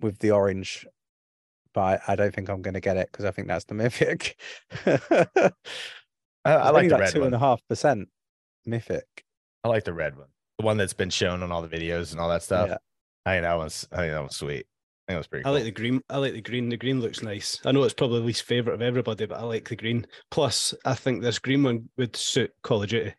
with 0.00 0.18
the 0.18 0.30
orange, 0.32 0.86
but 1.74 1.80
I, 2.08 2.12
I 2.12 2.16
don't 2.16 2.34
think 2.34 2.48
I'm 2.48 2.62
going 2.62 2.74
to 2.74 2.80
get 2.80 2.96
it 2.96 3.08
because 3.10 3.24
I 3.24 3.30
think 3.30 3.48
that's 3.48 3.64
the 3.66 3.74
mythic. 3.74 4.36
I, 4.86 5.50
I 6.44 6.70
like 6.70 6.88
the 6.88 6.98
red 6.98 7.12
two 7.12 7.20
one. 7.20 7.26
and 7.26 7.34
a 7.34 7.38
half 7.38 7.60
percent 7.68 8.08
mythic. 8.66 9.04
I 9.64 9.68
like 9.68 9.84
the 9.84 9.92
red 9.92 10.16
one, 10.16 10.28
the 10.58 10.64
one 10.64 10.76
that's 10.76 10.94
been 10.94 11.10
shown 11.10 11.42
on 11.42 11.52
all 11.52 11.62
the 11.62 11.68
videos 11.68 12.12
and 12.12 12.20
all 12.20 12.28
that 12.30 12.42
stuff. 12.42 12.68
Yeah. 12.68 12.76
I 13.26 13.34
think 13.34 13.42
that 13.42 13.56
one's. 13.58 13.86
I 13.92 13.96
think 13.96 14.12
that 14.12 14.22
was 14.22 14.36
sweet. 14.36 14.66
I 15.08 15.12
think 15.12 15.16
it 15.16 15.18
was 15.18 15.26
pretty. 15.26 15.44
I 15.44 15.48
Cool. 15.48 15.52
like 15.54 15.64
the 15.64 15.70
green. 15.70 16.00
I 16.08 16.16
like 16.16 16.32
the 16.32 16.40
green. 16.40 16.68
The 16.70 16.76
green 16.78 17.00
looks 17.00 17.22
nice. 17.22 17.60
I 17.66 17.72
know 17.72 17.82
it's 17.82 17.92
probably 17.94 18.20
the 18.20 18.26
least 18.26 18.44
favorite 18.44 18.74
of 18.74 18.82
everybody, 18.82 19.26
but 19.26 19.38
I 19.38 19.42
like 19.42 19.68
the 19.68 19.76
green. 19.76 20.06
Plus, 20.30 20.72
I 20.86 20.94
think 20.94 21.20
this 21.22 21.38
green 21.38 21.62
one 21.62 21.90
would 21.98 22.16
suit 22.16 22.52
Call 22.62 22.82
of 22.82 22.88
Duty. 22.88 23.14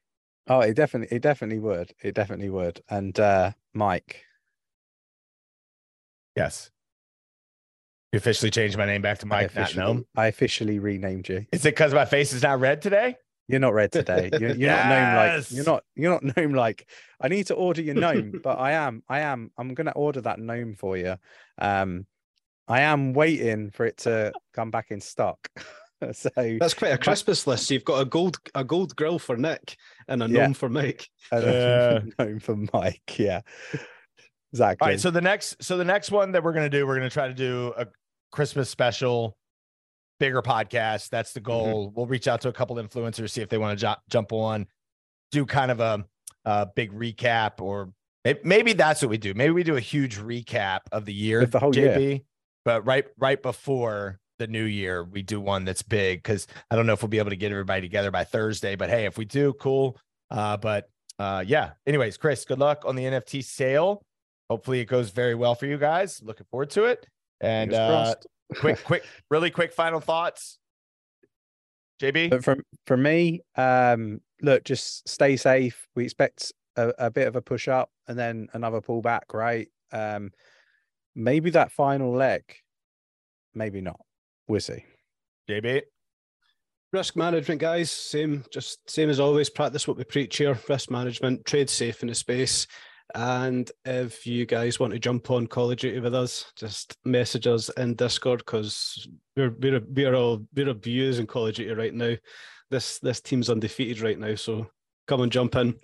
Oh, 0.48 0.62
it 0.62 0.74
definitely, 0.76 1.15
it 1.15 1.22
definitely 1.22 1.60
would. 1.60 1.94
It 2.02 2.15
definitely 2.15 2.50
would. 2.50 2.82
And 2.89 3.17
uh 3.20 3.52
Mike, 3.76 4.24
yes. 6.36 6.70
You 8.12 8.17
officially 8.17 8.52
changed 8.52 8.78
my 8.78 8.86
name 8.86 9.02
back 9.02 9.20
to 9.20 9.26
I 9.26 9.30
Mike, 9.30 9.56
not 9.56 9.63
officially, 9.63 9.86
Gnome. 9.86 10.06
I 10.17 10.28
officially 10.28 10.80
renamed 10.80 11.30
you. 11.30 11.46
Is 11.52 11.65
it 11.65 11.70
because 11.76 11.94
my 11.94 12.06
face 12.06 12.34
is 12.34 12.44
not 12.44 12.60
red 12.60 12.82
today? 12.82 13.15
You're 13.48 13.60
not 13.62 13.74
red 13.74 13.91
today. 13.91 14.30
You're, 14.39 14.52
you're 14.56 14.70
not 14.70 14.88
gnome 14.88 15.15
like 15.15 15.52
you're 15.52 15.65
not 15.65 15.84
you're 15.96 16.12
not 16.22 16.38
gnome 16.38 16.54
like. 16.54 16.88
I 17.22 17.28
need 17.28 17.48
to 17.48 17.54
order 17.56 17.82
your 17.82 17.96
gnome, 17.96 18.39
but 18.44 18.60
I 18.60 18.74
am 18.74 19.04
I 19.10 19.22
am 19.22 19.52
I'm 19.58 19.74
gonna 19.74 19.91
order 19.91 20.22
that 20.22 20.39
gnome 20.39 20.76
for 20.76 20.96
you. 20.98 21.15
Um, 21.58 22.06
I 22.67 22.82
am 22.82 23.13
waiting 23.13 23.72
for 23.72 23.86
it 23.86 23.98
to 24.00 24.32
come 24.54 24.72
back 24.72 24.91
in 24.91 25.02
stock. 25.02 25.50
so 26.13 26.30
That's 26.36 26.74
quite 26.74 26.94
a 26.94 26.98
Christmas 26.98 27.46
list. 27.46 27.70
You've 27.72 27.84
got 27.84 28.02
a 28.02 28.06
gold, 28.06 28.38
a 28.56 28.63
gold 28.63 28.96
grill 28.96 29.20
for 29.20 29.36
Nick 29.36 29.76
and 30.08 30.24
a 30.24 30.28
Yeah. 30.30 30.44
gnome 30.46 30.54
for 30.54 30.70
Mike. 30.70 31.10
and 31.32 31.44
Uh. 31.46 32.02
a 32.20 32.24
gnome 32.24 32.39
for 32.39 32.56
Mike. 32.74 33.20
Yeah, 33.20 33.41
exactly. 34.54 34.86
All 34.86 34.92
right. 34.92 35.00
So 35.00 35.12
the 35.12 35.22
next, 35.22 35.64
so 35.64 35.78
the 35.78 35.86
next 35.86 36.12
one 36.12 36.32
that 36.34 36.44
we're 36.44 36.54
gonna 36.54 36.70
do, 36.70 36.86
we're 36.86 36.96
gonna 36.96 37.10
try 37.10 37.28
to 37.28 37.34
do 37.34 37.74
a 37.78 37.88
Christmas 38.32 38.70
special, 38.70 39.36
bigger 40.20 40.42
podcast. 40.42 41.10
That's 41.10 41.34
the 41.34 41.40
goal. 41.40 41.92
We'll 41.96 42.06
reach 42.06 42.28
out 42.28 42.42
to 42.42 42.50
a 42.50 42.54
couple 42.54 42.76
influencers, 42.78 43.32
see 43.32 43.42
if 43.42 43.50
they 43.50 43.58
want 43.58 43.78
to 43.78 43.82
jo- 43.82 43.96
jump 44.10 44.32
on, 44.34 44.68
do 45.32 45.46
kind 45.46 45.72
of 45.72 45.80
a, 45.80 46.06
a 46.46 46.68
big 46.76 46.92
recap, 46.92 47.60
or 47.62 47.92
may- 48.26 48.40
maybe 48.44 48.74
that's 48.74 49.02
what 49.02 49.10
we 49.10 49.18
do. 49.18 49.34
Maybe 49.34 49.52
we 49.52 49.64
do 49.64 49.76
a 49.76 49.82
huge 49.82 50.18
recap 50.18 50.82
of 50.92 51.06
the 51.06 51.14
year, 51.14 51.46
the 51.46 51.60
whole 51.60 51.76
year. 51.76 52.20
But 52.64 52.86
right, 52.86 53.06
right 53.18 53.42
before 53.42 54.20
the 54.38 54.48
new 54.48 54.64
year, 54.64 55.04
we 55.04 55.24
do 55.24 55.40
one 55.42 55.66
that's 55.66 55.82
big 55.82 56.20
because 56.22 56.48
I 56.70 56.76
don't 56.76 56.86
know 56.86 56.94
if 56.94 57.02
we'll 57.02 57.10
be 57.10 57.18
able 57.20 57.32
to 57.32 57.36
get 57.36 57.52
everybody 57.52 57.82
together 57.82 58.12
by 58.12 58.24
Thursday. 58.24 58.76
But 58.76 58.90
hey, 58.90 59.06
if 59.06 59.18
we 59.18 59.26
do, 59.26 59.54
cool. 59.54 59.98
Uh, 60.30 60.58
but 60.58 60.90
uh, 61.20 61.44
yeah. 61.46 61.72
Anyways, 61.86 62.18
Chris, 62.18 62.46
good 62.46 62.60
luck 62.60 62.84
on 62.86 62.96
the 62.96 63.04
NFT 63.04 63.44
sale. 63.44 64.04
Hopefully, 64.52 64.82
it 64.82 64.86
goes 64.86 65.12
very 65.12 65.34
well 65.34 65.56
for 65.56 65.66
you 65.66 65.78
guys. 65.78 66.22
Looking 66.22 66.46
forward 66.52 66.72
to 66.72 66.84
it. 66.84 67.08
And 67.40 67.74
uh, 67.74 68.16
quick, 68.58 68.84
quick, 68.84 69.06
really 69.30 69.50
quick 69.50 69.72
final 69.72 70.02
thoughts. 70.02 70.58
JB, 72.02 72.32
But 72.32 72.44
from 72.44 72.62
for 72.86 72.98
me, 72.98 73.40
um, 73.56 74.20
look, 74.42 74.66
just 74.66 75.08
stay 75.08 75.38
safe. 75.38 75.88
We 75.96 76.04
expect 76.04 76.52
a, 76.76 76.90
a 77.00 77.10
bit 77.10 77.30
of 77.30 77.38
a 77.38 77.42
push 77.42 77.70
up 77.70 77.92
and 78.10 78.20
then 78.20 78.50
another 78.52 78.82
pullback, 78.82 79.34
right? 79.34 79.70
Um, 79.94 80.32
maybe 81.16 81.52
that 81.52 81.72
final 81.72 82.12
leg, 82.12 82.44
maybe 83.56 83.80
not. 83.80 84.02
We'll 84.50 84.60
see. 84.60 84.84
JB, 85.50 85.84
Risk 86.92 87.16
management, 87.16 87.62
guys. 87.62 87.90
Same, 87.90 88.44
just 88.52 88.80
same 88.90 89.10
as 89.10 89.22
always. 89.22 89.50
Practice 89.50 89.88
what 89.88 89.96
we 89.96 90.04
preach 90.04 90.36
here. 90.36 90.60
Risk 90.68 90.92
management. 90.92 91.46
Trade 91.46 91.70
safe 91.70 92.02
in 92.02 92.10
the 92.10 92.16
space. 92.16 92.68
And 93.15 93.69
if 93.86 94.26
you 94.26 94.45
guys 94.45 94.80
want 94.80 94.93
to 94.93 95.00
jump 95.00 95.30
on 95.32 95.47
Call 95.47 95.71
of 95.71 95.78
Duty 95.78 96.00
with 96.00 96.15
us, 96.15 96.52
just 96.56 96.97
message 97.06 97.47
us 97.47 97.69
in 97.69 97.95
Discord 97.95 98.39
because 98.39 99.08
we're 99.36 99.52
we're 99.60 99.82
we're 99.89 100.15
all 100.15 100.45
we're 100.56 100.69
abusing 100.69 101.28
Call 101.28 101.47
of 101.47 101.56
Duty 101.56 101.74
right 101.74 101.93
now. 101.93 102.15
This 102.69 103.00
this 103.00 103.19
team's 103.21 103.50
undefeated 103.50 104.02
right 104.02 104.17
now, 104.19 104.36
so 104.36 104.67
come 105.08 105.21
and 105.21 105.32
jump 105.32 105.56
in. 105.56 105.76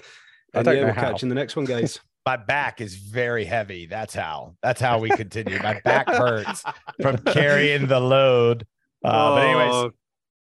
And 0.53 0.65
yeah, 0.67 0.73
we'll 0.85 0.93
how. 0.93 1.01
catch 1.01 1.21
you 1.21 1.25
in 1.25 1.29
the 1.29 1.35
next 1.35 1.55
one, 1.55 1.65
guys. 1.65 1.99
my 2.25 2.37
back 2.37 2.81
is 2.81 2.95
very 2.95 3.45
heavy. 3.45 3.85
That's 3.85 4.13
how. 4.13 4.55
That's 4.63 4.81
how 4.81 4.99
we 4.99 5.09
continue. 5.09 5.61
my 5.61 5.79
back 5.83 6.09
hurts 6.09 6.63
from 7.01 7.17
carrying 7.25 7.87
the 7.87 7.99
load. 7.99 8.65
Uh, 9.03 9.35
but 9.35 9.43
anyways, 9.43 9.73
Oh, 9.73 9.91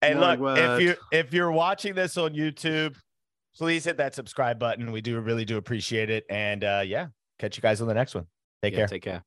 Hey, 0.02 0.14
My 0.14 0.36
look, 0.36 0.58
if 0.58 0.82
you 0.82 0.96
if 1.12 1.34
you're 1.34 1.52
watching 1.52 1.96
this 1.96 2.18
on 2.18 2.34
YouTube, 2.34 2.96
please 3.58 3.86
hit 3.86 3.98
that 3.98 4.16
subscribe 4.16 4.60
button. 4.60 4.92
We 4.92 5.02
do 5.02 5.20
really 5.20 5.46
do 5.46 5.58
appreciate 5.58 6.10
it. 6.10 6.26
And 6.30 6.64
uh 6.64 6.84
yeah, 6.86 7.08
catch 7.40 7.58
you 7.58 7.62
guys 7.62 7.82
on 7.82 7.88
the 7.88 7.94
next 7.94 8.16
one. 8.16 8.28
Take 8.62 8.74
yeah, 8.74 8.80
care. 8.80 8.88
Take 8.88 9.04
care. 9.04 9.24